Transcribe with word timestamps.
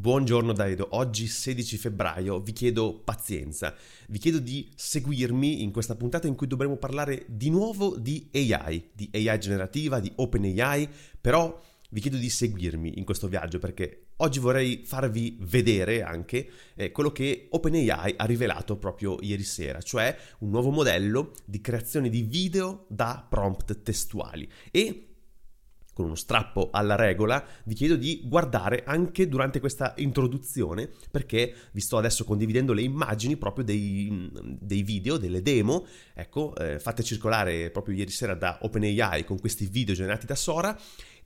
Buongiorno 0.00 0.54
da 0.54 0.66
Edo, 0.66 0.88
oggi 0.92 1.26
16 1.26 1.76
febbraio 1.76 2.40
vi 2.40 2.52
chiedo 2.52 3.02
pazienza, 3.04 3.74
vi 4.08 4.18
chiedo 4.18 4.38
di 4.38 4.66
seguirmi 4.74 5.62
in 5.62 5.72
questa 5.72 5.94
puntata 5.94 6.26
in 6.26 6.36
cui 6.36 6.46
dovremo 6.46 6.78
parlare 6.78 7.26
di 7.28 7.50
nuovo 7.50 7.98
di 7.98 8.26
AI, 8.32 8.92
di 8.94 9.10
AI 9.12 9.38
generativa, 9.38 10.00
di 10.00 10.10
OpenAI, 10.16 10.88
però 11.20 11.60
vi 11.90 12.00
chiedo 12.00 12.16
di 12.16 12.30
seguirmi 12.30 12.96
in 12.96 13.04
questo 13.04 13.28
viaggio 13.28 13.58
perché 13.58 14.06
oggi 14.16 14.38
vorrei 14.38 14.84
farvi 14.86 15.36
vedere 15.42 16.02
anche 16.02 16.48
eh, 16.76 16.92
quello 16.92 17.12
che 17.12 17.48
OpenAI 17.50 18.14
ha 18.16 18.24
rivelato 18.24 18.78
proprio 18.78 19.18
ieri 19.20 19.44
sera, 19.44 19.82
cioè 19.82 20.16
un 20.38 20.48
nuovo 20.48 20.70
modello 20.70 21.32
di 21.44 21.60
creazione 21.60 22.08
di 22.08 22.22
video 22.22 22.86
da 22.88 23.26
prompt 23.28 23.82
testuali. 23.82 24.48
E 24.70 25.09
con 26.00 26.08
uno 26.08 26.14
strappo 26.14 26.70
alla 26.72 26.96
regola, 26.96 27.44
vi 27.64 27.74
chiedo 27.74 27.96
di 27.96 28.22
guardare 28.24 28.82
anche 28.84 29.28
durante 29.28 29.60
questa 29.60 29.92
introduzione 29.98 30.88
perché 31.10 31.54
vi 31.72 31.80
sto 31.80 31.98
adesso 31.98 32.24
condividendo 32.24 32.72
le 32.72 32.82
immagini 32.82 33.36
proprio 33.36 33.64
dei, 33.64 34.30
dei 34.42 34.82
video, 34.82 35.18
delle 35.18 35.42
demo, 35.42 35.86
ecco, 36.14 36.54
eh, 36.56 36.78
fatte 36.78 37.02
circolare 37.02 37.70
proprio 37.70 37.94
ieri 37.94 38.10
sera 38.10 38.34
da 38.34 38.58
OpenAI 38.62 39.24
con 39.24 39.38
questi 39.38 39.66
video 39.66 39.94
generati 39.94 40.26
da 40.26 40.34
Sora 40.34 40.78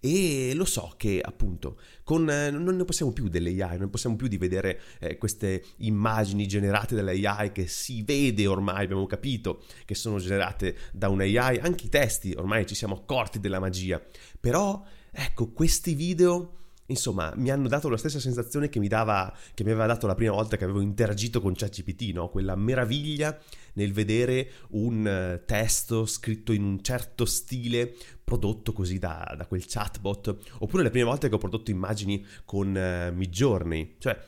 e 0.05 0.53
lo 0.55 0.67
so 0.67 0.93
che 0.99 1.23
appunto 1.25 1.79
con, 2.03 2.29
eh, 2.29 2.51
non 2.51 2.77
ne 2.77 2.85
possiamo 2.85 3.11
più 3.11 3.29
dell'AI, 3.29 3.79
non 3.79 3.89
possiamo 3.89 4.17
più 4.17 4.29
di 4.29 4.37
vedere 4.37 4.79
eh, 5.01 5.17
queste 5.17 5.65
immagini 5.79 6.47
generate 6.47 6.95
dall'AI 6.95 7.53
che 7.53 7.67
si 7.69 8.03
vede 8.03 8.47
ormai, 8.47 8.85
abbiamo 8.85 9.07
capito 9.07 9.63
che 9.87 9.95
sono 9.95 10.19
generate 10.19 10.77
da 10.93 11.09
un 11.09 11.23
AI, 11.23 11.59
anche 11.59 11.87
i 11.87 11.89
testi 11.89 12.35
ormai 12.37 12.67
ci 12.67 12.75
siamo 12.75 12.97
accorti 12.97 13.41
della 13.41 13.59
magia, 13.59 13.99
però 14.39 14.85
ecco 15.11 15.51
questi 15.53 15.95
video 15.95 16.59
insomma, 16.87 17.33
mi 17.37 17.51
hanno 17.51 17.69
dato 17.69 17.89
la 17.89 17.97
stessa 17.97 18.21
sensazione 18.21 18.69
che 18.69 18.79
mi, 18.79 18.89
dava, 18.89 19.35
che 19.55 19.65
mi 19.65 19.71
aveva 19.71 19.87
dato 19.87 20.07
la 20.07 20.15
prima 20.15 20.33
volta 20.33 20.57
che 20.57 20.65
avevo 20.65 20.81
interagito 20.81 21.41
con 21.41 21.55
ChatGPT, 21.55 22.13
no? 22.13 22.29
quella 22.29 22.57
meraviglia 22.57 23.39
nel 23.75 23.93
vedere 23.93 24.51
un 24.71 25.07
eh, 25.07 25.43
testo 25.47 26.07
scritto 26.07 26.53
in 26.53 26.63
un 26.63 26.83
certo 26.83 27.25
stile 27.25 27.95
prodotto 28.25 28.73
così 28.73 28.99
da, 28.99 29.35
da 29.37 29.47
quel 29.47 29.65
chatbot, 29.67 30.37
oppure 30.59 30.83
le 30.83 30.91
prime 30.91 31.05
volte 31.05 31.29
che 31.29 31.35
ho 31.35 31.39
prodotto 31.39 31.71
immagini 31.71 32.25
con 32.45 32.69
uh, 32.69 33.15
Midjourney, 33.15 33.97
cioè 33.99 34.19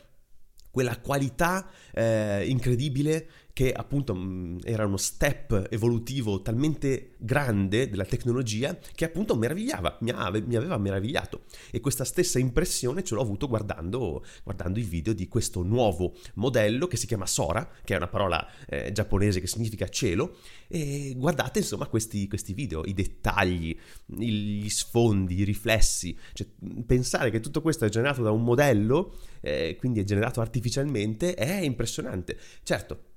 quella 0.76 1.00
qualità 1.00 1.70
eh, 1.94 2.44
incredibile 2.46 3.30
che 3.56 3.72
appunto 3.72 4.14
mh, 4.14 4.20
mm, 4.20 4.58
era 4.64 4.84
uno 4.84 4.98
step 4.98 5.68
evolutivo 5.70 6.42
talmente 6.42 7.14
grande 7.16 7.88
della 7.88 8.04
tecnologia 8.04 8.78
che 8.94 9.06
appunto 9.06 9.34
meravigliava, 9.34 9.96
mi, 10.02 10.10
ave, 10.10 10.42
mi 10.42 10.56
aveva 10.56 10.76
meravigliato. 10.76 11.44
E 11.70 11.80
questa 11.80 12.04
stessa 12.04 12.38
impressione 12.38 13.02
ce 13.02 13.14
l'ho 13.14 13.22
avuto 13.22 13.48
guardando, 13.48 14.22
guardando, 14.44 14.78
i 14.78 14.82
video 14.82 15.14
di 15.14 15.26
questo 15.26 15.62
nuovo 15.62 16.12
modello 16.34 16.86
che 16.86 16.98
si 16.98 17.06
chiama 17.06 17.24
Sora, 17.24 17.66
che 17.82 17.94
è 17.94 17.96
una 17.96 18.08
parola 18.08 18.46
eh, 18.66 18.92
giapponese 18.92 19.40
che 19.40 19.46
significa 19.46 19.88
cielo. 19.88 20.36
E 20.68 21.14
guardate 21.16 21.60
insomma 21.60 21.86
questi, 21.86 22.28
questi 22.28 22.52
video, 22.52 22.82
i 22.84 22.92
dettagli, 22.92 23.74
gli 24.04 24.68
sfondi, 24.68 25.34
i 25.34 25.44
riflessi, 25.44 26.14
cioè, 26.34 26.46
pensare 26.84 27.30
che 27.30 27.40
tutto 27.40 27.62
questo 27.62 27.86
è 27.86 27.88
generato 27.88 28.22
da 28.22 28.32
un 28.32 28.44
modello, 28.44 29.16
eh, 29.40 29.76
quindi 29.78 30.00
è 30.00 30.04
generato 30.04 30.42
artificialmente, 30.42 31.32
è 31.32 31.60
impressionante. 31.60 32.38
Certo, 32.62 33.14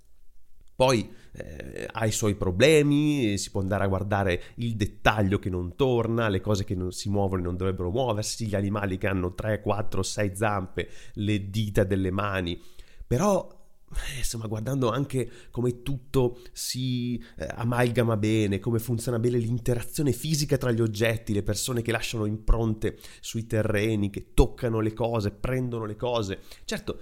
poi 0.80 1.14
eh, 1.34 1.90
ha 1.92 2.06
i 2.06 2.12
suoi 2.14 2.36
problemi, 2.36 3.38
si 3.38 3.52
può 3.52 3.60
andare 3.60 3.84
a 3.84 3.88
guardare 3.88 4.42
il 4.56 4.78
dettaglio 4.78 5.38
che 5.38 5.50
non 5.50 5.76
torna, 5.76 6.30
le 6.30 6.40
cose 6.40 6.64
che 6.64 6.74
non 6.74 6.94
si 6.94 7.10
muovono 7.10 7.42
e 7.42 7.44
non 7.44 7.58
dovrebbero 7.58 7.92
muoversi, 7.92 8.48
gli 8.48 8.56
animali 8.56 8.98
che 8.98 9.08
hanno 9.08 9.34
3, 9.34 9.60
4, 9.60 10.02
6 10.02 10.36
zampe, 10.38 10.90
le 11.16 11.50
dita 11.50 11.84
delle 11.84 12.12
mani. 12.12 12.58
Però 13.06 13.46
eh, 13.92 14.20
insomma, 14.20 14.48
guardando 14.48 14.90
anche 14.90 15.30
come 15.52 15.82
tutto 15.82 16.40
si 16.54 17.22
eh, 17.36 17.46
amalgama 17.56 18.16
bene, 18.16 18.60
come 18.60 18.80
funziona 18.80 19.20
bene 19.20 19.38
l'interazione 19.38 20.14
fisica 20.14 20.56
tra 20.56 20.72
gli 20.72 20.80
oggetti, 20.80 21.34
le 21.34 21.44
persone 21.44 21.82
che 21.82 21.92
lasciano 21.92 22.24
impronte 22.24 22.98
sui 23.20 23.46
terreni, 23.46 24.10
che 24.10 24.34
toccano 24.34 24.80
le 24.80 24.94
cose, 24.94 25.32
prendono 25.32 25.84
le 25.84 25.98
cose. 25.98 26.40
Certo, 26.64 27.00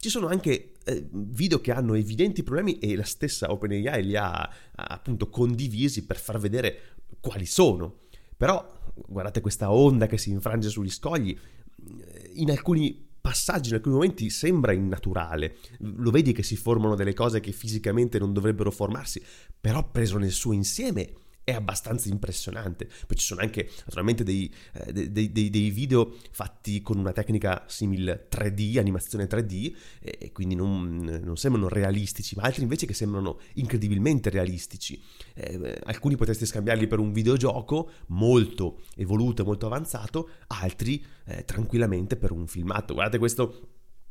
ci 0.00 0.08
sono 0.08 0.28
anche 0.28 0.72
eh, 0.82 1.06
video 1.10 1.60
che 1.60 1.72
hanno 1.72 1.92
evidenti 1.94 2.42
problemi 2.42 2.78
e 2.78 2.96
la 2.96 3.04
stessa 3.04 3.52
OpenAI 3.52 4.02
li 4.02 4.16
ha, 4.16 4.32
ha 4.32 4.52
appunto 4.72 5.28
condivisi 5.28 6.06
per 6.06 6.18
far 6.18 6.38
vedere 6.38 6.94
quali 7.20 7.44
sono. 7.44 7.98
Però 8.34 8.78
guardate 9.06 9.42
questa 9.42 9.70
onda 9.70 10.06
che 10.06 10.16
si 10.16 10.30
infrange 10.30 10.70
sugli 10.70 10.90
scogli, 10.90 11.38
in 12.32 12.50
alcuni 12.50 13.08
passaggi, 13.20 13.68
in 13.68 13.74
alcuni 13.74 13.96
momenti 13.96 14.30
sembra 14.30 14.72
innaturale. 14.72 15.56
Lo 15.80 16.10
vedi 16.10 16.32
che 16.32 16.42
si 16.42 16.56
formano 16.56 16.94
delle 16.94 17.12
cose 17.12 17.40
che 17.40 17.52
fisicamente 17.52 18.18
non 18.18 18.32
dovrebbero 18.32 18.70
formarsi, 18.70 19.22
però 19.60 19.86
preso 19.90 20.16
nel 20.16 20.32
suo 20.32 20.54
insieme 20.54 21.12
è 21.50 21.54
abbastanza 21.54 22.08
impressionante. 22.08 22.86
Poi 22.86 23.16
ci 23.16 23.24
sono 23.24 23.40
anche 23.40 23.68
naturalmente 23.84 24.24
dei, 24.24 24.52
eh, 24.74 24.92
dei, 25.10 25.32
dei, 25.32 25.50
dei 25.50 25.70
video 25.70 26.14
fatti 26.30 26.80
con 26.82 26.98
una 26.98 27.12
tecnica 27.12 27.64
simile 27.66 28.28
3D, 28.30 28.78
animazione 28.78 29.26
3D, 29.26 29.74
e 30.00 30.32
quindi 30.32 30.54
non, 30.54 31.20
non, 31.22 31.36
sembrano 31.36 31.68
realistici, 31.68 32.34
ma 32.36 32.42
altri 32.42 32.62
invece 32.62 32.86
che 32.86 32.94
sembrano 32.94 33.38
incredibilmente 33.54 34.30
realistici. 34.30 35.00
Eh, 35.34 35.78
alcuni 35.84 36.16
potreste 36.16 36.46
scambiarli 36.46 36.86
per 36.86 36.98
un 36.98 37.12
videogioco 37.12 37.90
molto 38.08 38.80
evoluto 38.96 39.42
e 39.42 39.44
molto 39.44 39.66
avanzato, 39.66 40.30
altri 40.48 41.04
eh, 41.26 41.44
tranquillamente 41.44 42.16
per 42.16 42.30
un 42.30 42.46
filmato. 42.46 42.94
Guardate 42.94 43.18
questo 43.18 43.68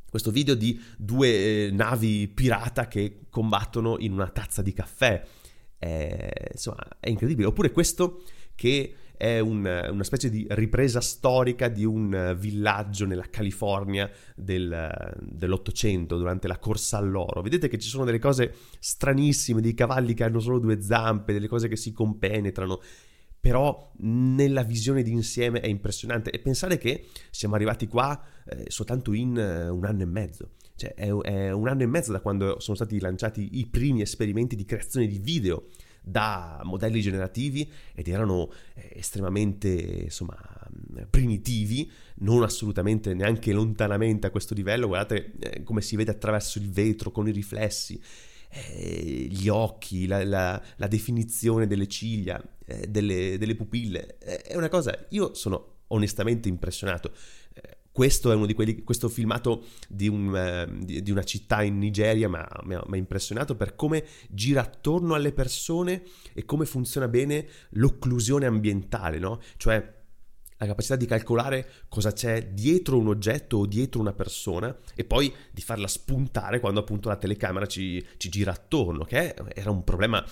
questo 0.09 0.31
video 0.31 0.55
di 0.55 0.81
due 0.97 1.27
eh, 1.67 1.71
navi 1.71 2.27
pirata 2.27 2.87
che 2.87 3.27
combattono 3.29 3.97
in 3.99 4.13
una 4.13 4.27
tazza 4.27 4.63
di 4.63 4.73
caffè 4.73 5.23
è, 5.79 6.29
insomma, 6.51 6.85
è 6.99 7.09
incredibile. 7.09 7.47
Oppure 7.47 7.71
questo 7.71 8.21
che 8.53 8.93
è 9.19 9.39
un, 9.39 9.65
una 9.91 10.03
specie 10.03 10.29
di 10.29 10.45
ripresa 10.51 11.01
storica 11.01 11.67
di 11.67 11.83
un 11.83 12.37
villaggio 12.39 13.05
nella 13.05 13.25
California 13.29 14.09
del, 14.33 15.13
dell'Ottocento 15.19 16.17
durante 16.17 16.47
la 16.47 16.57
corsa 16.57 16.97
all'oro. 16.97 17.41
Vedete 17.41 17.67
che 17.67 17.77
ci 17.77 17.89
sono 17.89 18.05
delle 18.05 18.19
cose 18.19 18.53
stranissime, 18.79 19.59
dei 19.59 19.73
cavalli 19.73 20.13
che 20.13 20.23
hanno 20.23 20.39
solo 20.39 20.59
due 20.59 20.81
zampe, 20.81 21.33
delle 21.33 21.47
cose 21.49 21.67
che 21.67 21.75
si 21.75 21.91
compenetrano. 21.91 22.79
Però 23.39 23.91
nella 23.99 24.63
visione 24.63 25.01
d'insieme 25.01 25.61
è 25.61 25.67
impressionante 25.67 26.29
e 26.29 26.39
pensare 26.39 26.77
che 26.77 27.07
siamo 27.29 27.55
arrivati 27.55 27.87
qua 27.87 28.21
eh, 28.45 28.65
soltanto 28.67 29.13
in 29.13 29.29
uh, 29.29 29.73
un 29.73 29.85
anno 29.85 30.01
e 30.01 30.05
mezzo. 30.05 30.51
Cioè, 30.75 30.93
è, 30.93 31.09
è, 31.09 31.51
un 31.51 31.67
anno 31.67 31.83
e 31.83 31.87
mezzo 31.87 32.11
da 32.11 32.19
quando 32.19 32.59
sono 32.59 32.75
stati 32.75 32.99
lanciati 32.99 33.59
i 33.59 33.65
primi 33.67 34.01
esperimenti 34.01 34.55
di 34.55 34.65
creazione 34.65 35.07
di 35.07 35.19
video 35.19 35.67
da 36.01 36.61
modelli 36.63 37.01
generativi 37.01 37.69
ed 37.93 38.07
erano 38.07 38.49
eh, 38.73 38.93
estremamente 38.95 39.69
insomma 39.69 40.37
primitivi, 41.09 41.89
non 42.15 42.43
assolutamente 42.43 43.13
neanche 43.13 43.51
lontanamente 43.53 44.27
a 44.27 44.29
questo 44.29 44.53
livello. 44.53 44.87
Guardate 44.87 45.33
eh, 45.39 45.63
come 45.63 45.81
si 45.81 45.95
vede 45.95 46.11
attraverso 46.11 46.57
il 46.59 46.69
vetro 46.69 47.11
con 47.11 47.27
i 47.27 47.31
riflessi. 47.31 48.01
Eh, 48.51 49.27
gli 49.29 49.47
occhi, 49.47 50.07
la, 50.07 50.23
la, 50.25 50.61
la, 50.77 50.87
definizione 50.87 51.67
delle 51.67 51.87
ciglia, 51.87 52.41
eh, 52.69 52.87
delle, 52.87 53.37
delle, 53.37 53.55
pupille, 53.55 54.17
eh, 54.19 54.41
è 54.41 54.55
una 54.55 54.69
cosa, 54.69 55.05
io 55.09 55.33
sono 55.33 55.77
onestamente 55.87 56.47
impressionato 56.47 57.11
questo 57.91 58.31
è 58.31 58.35
uno 58.35 58.45
di 58.45 58.53
quelli, 58.53 58.83
questo 58.83 59.09
filmato 59.09 59.65
di, 59.89 60.07
un, 60.07 60.27
uh, 60.27 60.85
di, 60.85 61.01
di 61.01 61.11
una 61.11 61.23
città 61.23 61.63
in 61.63 61.77
Nigeria 61.77 62.29
mi 62.29 62.75
ha 62.75 62.95
impressionato 62.95 63.55
per 63.57 63.75
come 63.75 64.05
gira 64.29 64.61
attorno 64.61 65.15
alle 65.15 65.33
persone 65.33 66.03
e 66.33 66.45
come 66.45 66.65
funziona 66.65 67.09
bene 67.09 67.45
l'occlusione 67.71 68.45
ambientale, 68.45 69.19
no? 69.19 69.41
Cioè 69.57 69.97
la 70.59 70.65
capacità 70.65 70.97
di 70.97 71.05
calcolare 71.05 71.67
cosa 71.87 72.11
c'è 72.11 72.47
dietro 72.47 72.97
un 72.97 73.07
oggetto 73.07 73.57
o 73.57 73.65
dietro 73.65 74.01
una 74.01 74.11
persona 74.11 74.75
e 74.93 75.05
poi 75.05 75.33
di 75.51 75.61
farla 75.61 75.87
spuntare 75.87 76.59
quando 76.59 76.81
appunto 76.81 77.07
la 77.07 77.15
telecamera 77.15 77.65
ci, 77.65 78.05
ci, 78.17 78.27
gira 78.29 78.51
attorno, 78.51 79.05
che 79.05 79.35
era 79.55 79.71
un 79.71 79.85
problema 79.85 80.23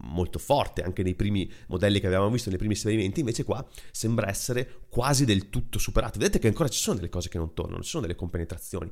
molto 0.00 0.40
forte 0.40 0.82
anche 0.82 1.04
nei 1.04 1.14
primi 1.14 1.50
modelli 1.68 2.00
che 2.00 2.06
avevamo 2.06 2.30
visto, 2.30 2.48
nei 2.48 2.58
primi 2.58 2.74
esperimenti, 2.74 3.20
invece 3.20 3.44
qua 3.44 3.64
sembra 3.92 4.28
essere 4.28 4.80
quasi 4.88 5.24
del 5.24 5.50
tutto 5.50 5.78
superato. 5.78 6.18
Vedete 6.18 6.40
che 6.40 6.48
ancora 6.48 6.68
ci 6.68 6.80
sono 6.80 6.96
delle 6.96 7.08
cose 7.08 7.28
che 7.28 7.38
non 7.38 7.54
tornano, 7.54 7.82
ci 7.82 7.90
sono 7.90 8.02
delle 8.02 8.16
compenetrazioni. 8.16 8.90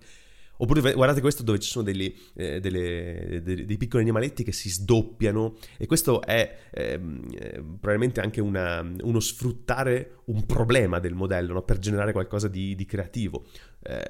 Oppure 0.56 0.92
guardate 0.92 1.20
questo 1.20 1.42
dove 1.42 1.58
ci 1.58 1.68
sono 1.68 1.84
degli, 1.84 2.14
eh, 2.34 2.60
delle, 2.60 3.40
dei, 3.42 3.64
dei, 3.64 3.76
piccoli 3.76 4.02
animaletti 4.02 4.44
che 4.44 4.52
si 4.52 4.70
sdoppiano 4.70 5.56
e 5.76 5.86
questo 5.86 6.22
è 6.22 6.68
ehm, 6.70 7.26
eh, 7.32 7.50
probabilmente 7.60 8.20
anche 8.20 8.40
una, 8.40 8.80
uno 8.80 9.20
sfruttare 9.20 10.18
un 10.26 10.46
problema 10.46 11.00
del 11.00 11.14
modello 11.14 11.54
no? 11.54 11.62
per 11.62 11.78
generare 11.78 12.12
qualcosa 12.12 12.48
di, 12.48 12.74
di 12.74 12.84
creativo. 12.84 13.46
Eh, 13.82 14.02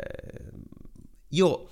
io 1.29 1.69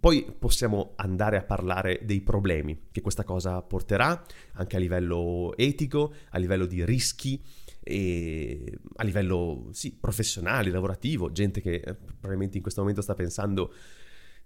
poi 0.00 0.32
possiamo 0.38 0.92
andare 0.96 1.36
a 1.36 1.42
parlare 1.42 2.00
dei 2.04 2.20
problemi 2.20 2.86
che 2.92 3.00
questa 3.00 3.24
cosa 3.24 3.60
porterà 3.62 4.22
anche 4.52 4.76
a 4.76 4.78
livello 4.78 5.56
etico, 5.56 6.12
a 6.30 6.38
livello 6.38 6.66
di 6.66 6.84
rischi 6.84 7.42
e 7.88 8.78
a 8.96 9.02
livello 9.02 9.70
sì, 9.72 9.96
professionale, 9.96 10.70
lavorativo, 10.70 11.32
gente 11.32 11.62
che 11.62 11.76
eh, 11.76 11.94
probabilmente 11.94 12.56
in 12.56 12.62
questo 12.62 12.82
momento 12.82 13.00
sta 13.00 13.14
pensando 13.14 13.72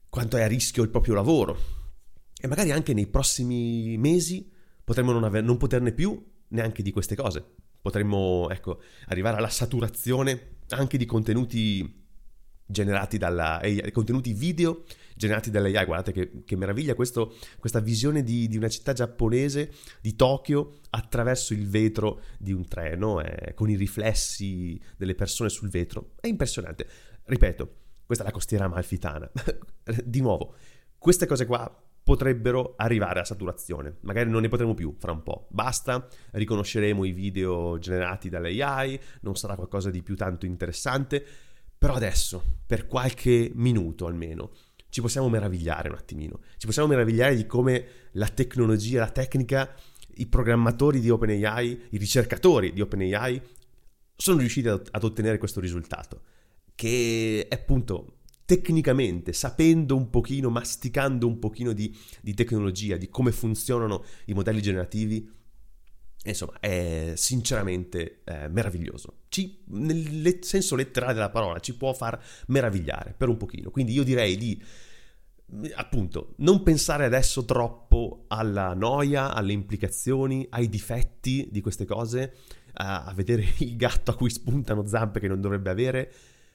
quanto 0.08 0.36
è 0.36 0.42
a 0.42 0.46
rischio 0.46 0.84
il 0.84 0.90
proprio 0.90 1.14
lavoro 1.14 1.58
e 2.40 2.46
magari 2.46 2.70
anche 2.70 2.94
nei 2.94 3.08
prossimi 3.08 3.96
mesi 3.98 4.48
potremmo 4.84 5.10
non, 5.10 5.24
aver, 5.24 5.42
non 5.42 5.56
poterne 5.56 5.92
più 5.92 6.24
neanche 6.48 6.82
di 6.82 6.92
queste 6.92 7.16
cose. 7.16 7.44
Potremmo 7.80 8.48
ecco, 8.50 8.80
arrivare 9.06 9.38
alla 9.38 9.48
saturazione 9.48 10.58
anche 10.68 10.96
di 10.96 11.04
contenuti 11.04 12.01
generati 12.72 13.18
dalla 13.18 13.60
AI, 13.60 13.92
contenuti 13.92 14.32
video 14.32 14.82
generati 15.14 15.50
dall'AI. 15.50 15.84
Guardate 15.84 16.12
che, 16.12 16.42
che 16.44 16.56
meraviglia 16.56 16.94
questo, 16.94 17.34
questa 17.58 17.78
visione 17.78 18.24
di, 18.24 18.48
di, 18.48 18.56
una 18.56 18.68
città 18.68 18.92
giapponese, 18.92 19.70
di 20.00 20.16
Tokyo, 20.16 20.78
attraverso 20.90 21.52
il 21.52 21.68
vetro 21.68 22.22
di 22.38 22.52
un 22.52 22.66
treno, 22.66 23.20
eh, 23.20 23.54
con 23.54 23.70
i 23.70 23.76
riflessi 23.76 24.80
delle 24.96 25.14
persone 25.14 25.48
sul 25.48 25.68
vetro. 25.68 26.12
È 26.20 26.26
impressionante. 26.26 26.86
Ripeto, 27.24 27.74
questa 28.04 28.24
è 28.24 28.26
la 28.26 28.32
costiera 28.32 28.64
amalfitana. 28.64 29.30
di 30.04 30.20
nuovo, 30.20 30.54
queste 30.98 31.26
cose 31.26 31.46
qua 31.46 31.70
potrebbero 32.04 32.74
arrivare 32.76 33.20
a 33.20 33.24
saturazione. 33.24 33.98
Magari 34.00 34.28
non 34.28 34.42
ne 34.42 34.48
potremo 34.48 34.74
più 34.74 34.94
fra 34.98 35.12
un 35.12 35.22
po'. 35.22 35.46
Basta, 35.50 36.06
riconosceremo 36.32 37.04
i 37.04 37.12
video 37.12 37.78
generati 37.78 38.28
dall'AI, 38.28 39.00
non 39.20 39.36
sarà 39.36 39.54
qualcosa 39.54 39.90
di 39.90 40.02
più 40.02 40.16
tanto 40.16 40.46
interessante. 40.46 41.24
Però 41.82 41.94
adesso, 41.94 42.40
per 42.64 42.86
qualche 42.86 43.50
minuto 43.54 44.06
almeno, 44.06 44.52
ci 44.88 45.00
possiamo 45.00 45.28
meravigliare 45.28 45.88
un 45.88 45.96
attimino. 45.96 46.38
Ci 46.56 46.66
possiamo 46.66 46.86
meravigliare 46.86 47.34
di 47.34 47.44
come 47.44 47.84
la 48.12 48.28
tecnologia, 48.28 49.00
la 49.00 49.10
tecnica, 49.10 49.74
i 50.18 50.26
programmatori 50.26 51.00
di 51.00 51.10
OpenAI, 51.10 51.86
i 51.90 51.98
ricercatori 51.98 52.72
di 52.72 52.80
OpenAI 52.82 53.42
sono 54.14 54.38
riusciti 54.38 54.68
ad, 54.68 55.02
ottenere 55.02 55.38
questo 55.38 55.58
risultato. 55.58 56.20
Che 56.72 57.48
è 57.48 57.52
appunto 57.52 58.18
tecnicamente, 58.44 59.32
sapendo 59.32 59.96
un 59.96 60.08
pochino, 60.08 60.50
masticando 60.50 61.26
un 61.26 61.40
pochino 61.40 61.72
di, 61.72 61.92
di 62.20 62.34
tecnologia, 62.34 62.96
di 62.96 63.08
come 63.08 63.32
funzionano 63.32 64.04
i 64.26 64.34
modelli 64.34 64.62
generativi, 64.62 65.28
insomma, 66.30 66.58
è 66.60 67.12
sinceramente 67.16 68.22
eh, 68.24 68.48
meraviglioso. 68.48 69.22
Ci, 69.28 69.64
nel 69.68 70.38
senso 70.42 70.76
letterale 70.76 71.14
della 71.14 71.30
parola, 71.30 71.58
ci 71.60 71.76
può 71.76 71.92
far 71.92 72.22
meravigliare 72.46 73.14
per 73.16 73.28
un 73.28 73.36
pochino. 73.36 73.70
Quindi 73.70 73.92
io 73.92 74.04
direi 74.04 74.36
di 74.36 74.62
appunto, 75.74 76.34
non 76.36 76.62
pensare 76.62 77.04
adesso 77.04 77.44
troppo 77.44 78.24
alla 78.28 78.72
noia, 78.74 79.34
alle 79.34 79.52
implicazioni, 79.52 80.46
ai 80.50 80.68
difetti 80.68 81.48
di 81.50 81.60
queste 81.60 81.84
cose, 81.84 82.36
a, 82.74 83.04
a 83.04 83.14
vedere 83.14 83.46
il 83.58 83.76
gatto 83.76 84.10
a 84.10 84.16
cui 84.16 84.30
spuntano 84.30 84.86
zampe 84.86 85.20
che 85.20 85.28
non 85.28 85.40
dovrebbe 85.40 85.70
avere, 85.70 86.12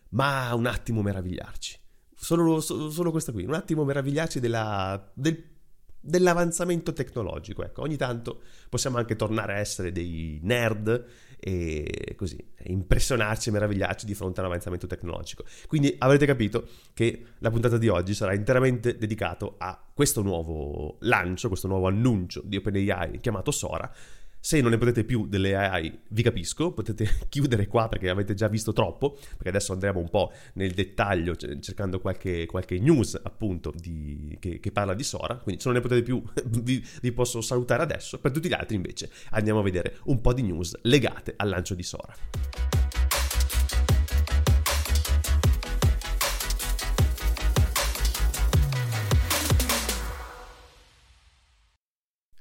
ma 0.10 0.54
un 0.54 0.66
attimo 0.66 1.02
meravigliarci. 1.02 1.80
Solo, 2.16 2.60
solo, 2.62 2.90
solo 2.90 3.12
questo 3.12 3.32
qui, 3.32 3.44
un 3.44 3.54
attimo 3.54 3.84
meravigliarci 3.84 4.40
della, 4.40 5.12
del, 5.14 5.57
dell'avanzamento 6.08 6.94
tecnologico. 6.94 7.64
Ecco, 7.64 7.82
ogni 7.82 7.98
tanto 7.98 8.42
possiamo 8.70 8.98
anche 8.98 9.16
tornare 9.16 9.54
a 9.54 9.58
essere 9.58 9.92
dei 9.92 10.40
nerd 10.42 11.06
e 11.40 12.16
così 12.16 12.38
impressionarci 12.64 13.50
e 13.50 13.52
meravigliarci 13.52 14.06
di 14.06 14.14
fronte 14.14 14.40
all'avanzamento 14.40 14.88
tecnologico. 14.88 15.44
Quindi 15.68 15.94
avrete 16.00 16.26
capito 16.26 16.68
che 16.94 17.24
la 17.40 17.52
puntata 17.52 17.78
di 17.78 17.90
oggi 17.90 18.14
sarà 18.14 18.34
interamente 18.34 18.98
dedicato 18.98 19.56
a 19.58 19.80
questo 19.94 20.22
nuovo 20.22 20.98
lancio, 21.02 21.50
questo 21.50 21.68
nuovo 21.68 21.88
annuncio 21.88 22.42
di 22.44 22.56
OpenAI 22.56 23.20
chiamato 23.20 23.52
Sora 23.52 23.92
se 24.48 24.62
non 24.62 24.72
ne 24.72 24.78
potete 24.78 25.04
più 25.04 25.28
delle 25.28 25.58
AI, 25.58 26.00
vi 26.08 26.24
capisco, 26.24 26.72
potete 26.72 27.06
chiudere 27.28 27.68
qua 27.68 27.90
perché 27.90 28.08
avete 28.08 28.34
già 28.34 28.48
visto 28.48 28.72
troppo, 28.72 29.18
perché 29.32 29.50
adesso 29.50 29.74
andremo 29.74 30.00
un 30.00 30.10
po' 30.10 30.32
nel 30.54 30.72
dettaglio 30.72 31.36
cercando 31.36 32.00
qualche, 32.00 32.46
qualche 32.46 32.80
news 32.80 33.20
appunto 33.22 33.74
di, 33.76 34.38
che, 34.40 34.62
che, 34.62 34.72
parla 34.72 34.94
di 34.94 35.04
Sora, 35.04 35.36
quindi 35.36 35.62
se 35.62 35.68
non 35.68 35.76
ne 35.76 35.84
potete 35.84 36.02
più 36.02 36.24
vi, 36.64 36.82
vi 37.02 37.12
posso 37.12 37.42
salutare 37.42 37.84
adesso, 37.84 38.20
per 38.20 38.32
tutti 38.32 38.48
gli 38.48 38.54
altri 38.54 38.78
invece 38.78 39.12
andiamo 39.32 39.60
a 39.60 39.64
vedere 39.64 39.98
un 40.06 40.22
po' 40.22 40.32
di 40.32 40.44
news 40.44 40.78
legate 40.84 41.34
al 41.36 41.50
lancio 41.50 41.76
di 41.76 41.84
Sora. 41.84 42.16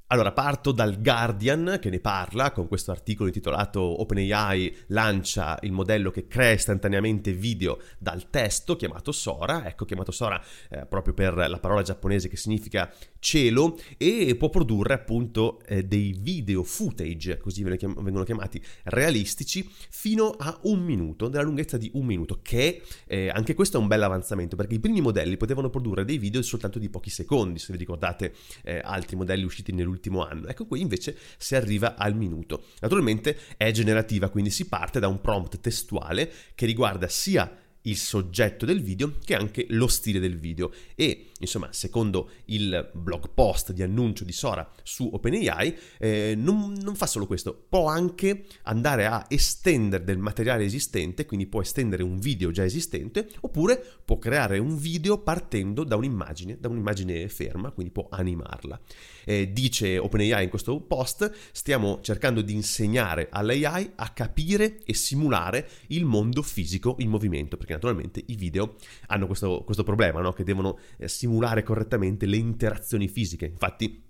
Allora, 0.08 0.30
parto 0.30 0.70
dal 0.70 1.00
Guardian 1.02 1.78
che 1.80 1.90
ne 1.90 1.98
parla 1.98 2.52
con 2.52 2.68
questo 2.68 2.92
articolo 2.92 3.26
intitolato 3.26 3.80
OpenAI 3.80 4.84
lancia 4.88 5.58
il 5.62 5.72
modello 5.72 6.12
che 6.12 6.28
crea 6.28 6.52
istantaneamente 6.52 7.32
video 7.32 7.80
dal 7.98 8.30
testo 8.30 8.76
chiamato 8.76 9.10
Sora, 9.10 9.66
ecco 9.66 9.84
chiamato 9.84 10.12
Sora 10.12 10.40
eh, 10.70 10.86
proprio 10.86 11.12
per 11.12 11.34
la 11.34 11.58
parola 11.58 11.82
giapponese 11.82 12.28
che 12.28 12.36
significa 12.36 12.88
cielo 13.18 13.76
e 13.98 14.36
può 14.38 14.48
produrre 14.48 14.94
appunto 14.94 15.60
eh, 15.66 15.82
dei 15.82 16.16
video 16.16 16.62
footage, 16.62 17.38
così 17.38 17.64
vengono 17.64 18.22
chiamati, 18.22 18.62
realistici 18.84 19.68
fino 19.90 20.36
a 20.38 20.56
un 20.62 20.84
minuto, 20.84 21.26
della 21.26 21.42
lunghezza 21.42 21.76
di 21.78 21.90
un 21.94 22.06
minuto, 22.06 22.38
che 22.42 22.80
eh, 23.08 23.28
anche 23.28 23.54
questo 23.54 23.78
è 23.78 23.80
un 23.80 23.88
bel 23.88 24.04
avanzamento 24.04 24.54
perché 24.54 24.76
i 24.76 24.80
primi 24.80 25.00
modelli 25.00 25.36
potevano 25.36 25.68
produrre 25.68 26.04
dei 26.04 26.18
video 26.18 26.42
soltanto 26.42 26.78
di 26.78 26.88
pochi 26.88 27.10
secondi, 27.10 27.58
se 27.58 27.72
vi 27.72 27.78
ricordate 27.78 28.32
eh, 28.62 28.80
altri 28.84 29.16
modelli 29.16 29.42
usciti 29.42 29.72
nell'ultimo 29.72 29.94
nell'ultimo 29.96 30.24
anno. 30.24 30.46
Ecco 30.46 30.66
qui 30.66 30.80
invece 30.80 31.16
si 31.38 31.54
arriva 31.56 31.96
al 31.96 32.14
minuto. 32.14 32.66
Naturalmente 32.80 33.36
è 33.56 33.70
generativa, 33.70 34.28
quindi 34.28 34.50
si 34.50 34.66
parte 34.66 35.00
da 35.00 35.08
un 35.08 35.20
prompt 35.20 35.60
testuale 35.60 36.30
che 36.54 36.66
riguarda 36.66 37.08
sia 37.08 37.60
il 37.82 37.96
soggetto 37.96 38.66
del 38.66 38.82
video 38.82 39.14
che 39.24 39.36
anche 39.36 39.64
lo 39.70 39.86
stile 39.86 40.18
del 40.18 40.36
video 40.36 40.72
e 40.96 41.28
insomma 41.40 41.68
secondo 41.72 42.30
il 42.46 42.90
blog 42.94 43.30
post 43.34 43.72
di 43.72 43.82
annuncio 43.82 44.24
di 44.24 44.32
Sora 44.32 44.68
su 44.82 45.08
OpenAI 45.12 45.76
eh, 45.98 46.34
non, 46.36 46.72
non, 46.80 46.94
fa 46.94 47.06
solo 47.06 47.26
questo 47.26 47.54
può 47.68 47.88
anche 47.88 48.44
andare 48.62 49.06
a 49.06 49.26
estendere 49.28 50.04
del 50.04 50.18
materiale 50.18 50.64
esistente 50.64 51.26
quindi 51.26 51.46
può 51.46 51.60
estendere 51.60 52.02
un 52.02 52.18
video 52.18 52.50
già 52.50 52.64
esistente 52.64 53.28
oppure 53.40 53.82
può 54.04 54.18
creare 54.18 54.58
un 54.58 54.76
video 54.76 55.18
partendo 55.18 55.84
da 55.84 55.96
un'immagine 55.96 56.58
da 56.58 56.68
un'immagine 56.68 57.28
ferma 57.28 57.70
quindi 57.70 57.92
può 57.92 58.06
animarla 58.10 58.80
eh, 59.24 59.52
dice 59.52 59.98
OpenAI 59.98 60.44
in 60.44 60.50
questo 60.50 60.80
post 60.80 61.30
stiamo 61.52 61.98
cercando 62.00 62.40
di 62.40 62.54
insegnare 62.54 63.28
all'AI 63.30 63.92
a 63.96 64.08
capire 64.10 64.82
e 64.84 64.94
simulare 64.94 65.68
il 65.88 66.04
mondo 66.04 66.42
fisico 66.42 66.96
in 66.98 67.10
movimento 67.10 67.56
perché 67.56 67.72
naturalmente 67.74 68.22
i 68.26 68.36
video 68.36 68.76
hanno 69.08 69.26
questo, 69.26 69.62
questo 69.64 69.82
problema, 69.82 70.20
no? 70.20 70.32
che 70.32 70.44
devono 70.44 70.78
eh, 70.98 71.08
simulare 71.08 71.25
correttamente 71.62 72.26
le 72.26 72.36
interazioni 72.36 73.08
fisiche. 73.08 73.46
Infatti 73.46 74.05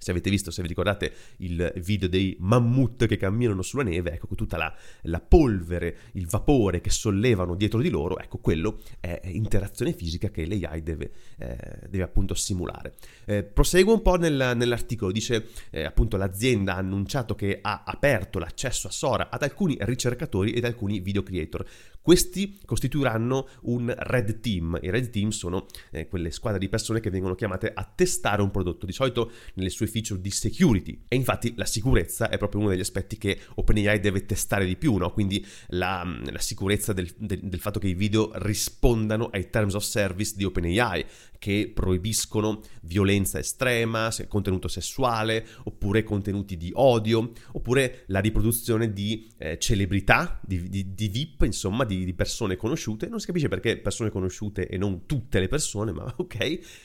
se 0.00 0.10
avete 0.12 0.30
visto, 0.30 0.50
se 0.50 0.62
vi 0.62 0.68
ricordate 0.68 1.12
il 1.38 1.72
video 1.76 2.08
dei 2.08 2.34
mammut 2.40 3.04
che 3.06 3.18
camminano 3.18 3.60
sulla 3.60 3.82
neve, 3.82 4.12
ecco 4.12 4.34
tutta 4.34 4.56
la, 4.56 4.74
la, 5.02 5.20
polvere, 5.20 5.96
il 6.12 6.26
vapore 6.26 6.80
che 6.80 6.88
sollevano 6.88 7.54
dietro 7.54 7.80
di 7.80 7.90
loro, 7.90 8.18
ecco 8.18 8.38
quello 8.38 8.80
è 8.98 9.20
interazione 9.24 9.92
fisica 9.92 10.30
che 10.30 10.46
l'AI 10.46 10.82
deve, 10.82 11.12
eh, 11.36 11.56
deve 11.90 12.02
appunto 12.02 12.32
simulare. 12.32 12.94
Eh, 13.26 13.42
proseguo 13.42 13.92
un 13.92 14.00
po' 14.00 14.16
nel, 14.16 14.52
nell'articolo, 14.56 15.12
dice 15.12 15.48
eh, 15.68 15.84
appunto 15.84 16.16
l'azienda 16.16 16.76
ha 16.76 16.78
annunciato 16.78 17.34
che 17.34 17.58
ha 17.60 17.82
aperto 17.84 18.38
l'accesso 18.38 18.88
a 18.88 18.90
Sora 18.90 19.28
ad 19.28 19.42
alcuni 19.42 19.76
ricercatori 19.80 20.52
ed 20.52 20.64
alcuni 20.64 21.00
video 21.00 21.22
creator. 21.22 21.62
Questi 22.00 22.58
costituiranno 22.64 23.46
un 23.62 23.94
red 23.94 24.40
team. 24.40 24.78
I 24.80 24.88
red 24.88 25.10
team 25.10 25.28
sono 25.28 25.66
eh, 25.90 26.08
quelle 26.08 26.30
squadre 26.30 26.58
di 26.58 26.70
persone 26.70 27.00
che 27.00 27.10
vengono 27.10 27.34
chiamate 27.34 27.70
a 27.74 27.84
testare 27.84 28.40
un 28.40 28.50
prodotto, 28.50 28.86
di 28.86 28.92
solito 28.92 29.30
nelle 29.54 29.68
sue 29.68 29.86
feature 29.90 30.20
di 30.20 30.30
security. 30.30 31.02
E 31.08 31.16
infatti 31.16 31.52
la 31.56 31.66
sicurezza 31.66 32.28
è 32.28 32.38
proprio 32.38 32.60
uno 32.60 32.70
degli 32.70 32.80
aspetti 32.80 33.18
che 33.18 33.38
OpenAI 33.54 34.00
deve 34.00 34.24
testare 34.24 34.64
di 34.64 34.76
più, 34.76 34.96
no? 34.96 35.12
quindi 35.12 35.44
la, 35.68 36.06
la 36.30 36.38
sicurezza 36.38 36.92
del, 36.92 37.12
del, 37.18 37.40
del 37.42 37.60
fatto 37.60 37.78
che 37.78 37.88
i 37.88 37.94
video 37.94 38.30
rispondano 38.34 39.28
ai 39.32 39.50
terms 39.50 39.74
of 39.74 39.82
service 39.82 40.34
di 40.36 40.44
OpenAI, 40.44 41.04
che 41.40 41.72
proibiscono 41.74 42.60
violenza 42.82 43.38
estrema, 43.38 44.14
contenuto 44.28 44.68
sessuale, 44.68 45.44
oppure 45.64 46.04
contenuti 46.04 46.56
di 46.58 46.70
odio, 46.74 47.32
oppure 47.52 48.04
la 48.08 48.20
riproduzione 48.20 48.92
di 48.92 49.26
eh, 49.38 49.58
celebrità, 49.58 50.38
di, 50.44 50.68
di, 50.68 50.94
di, 50.94 51.08
VIP, 51.08 51.42
insomma, 51.42 51.84
di, 51.84 52.04
di, 52.04 52.12
persone 52.12 52.56
conosciute. 52.56 53.08
Non 53.08 53.20
si 53.20 53.26
capisce 53.26 53.48
perché 53.48 53.78
persone 53.78 54.10
conosciute 54.10 54.68
e 54.68 54.76
non 54.76 55.06
tutte 55.06 55.40
le 55.40 55.48
persone, 55.48 55.92
ma 55.92 56.04
ok. 56.14 56.38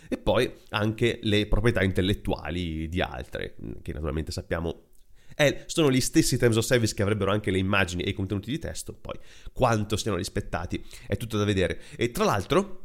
E 0.07 0.17
poi 0.17 0.49
anche 0.69 1.19
le 1.23 1.47
proprietà 1.47 1.83
intellettuali 1.83 2.87
di 2.87 3.01
altre, 3.01 3.57
che 3.81 3.91
naturalmente 3.91 4.31
sappiamo 4.31 4.83
eh, 5.37 5.63
sono 5.65 5.91
gli 5.91 5.99
stessi 5.99 6.37
terms 6.37 6.55
of 6.55 6.63
service 6.63 6.93
che 6.93 7.01
avrebbero 7.01 7.29
anche 7.29 7.51
le 7.51 7.57
immagini 7.57 8.03
e 8.03 8.11
i 8.11 8.13
contenuti 8.13 8.49
di 8.49 8.57
testo, 8.57 8.93
poi 8.93 9.19
quanto 9.51 9.97
siano 9.97 10.15
rispettati 10.15 10.81
è 11.07 11.17
tutto 11.17 11.37
da 11.37 11.43
vedere. 11.43 11.81
E 11.97 12.11
tra 12.11 12.23
l'altro, 12.23 12.84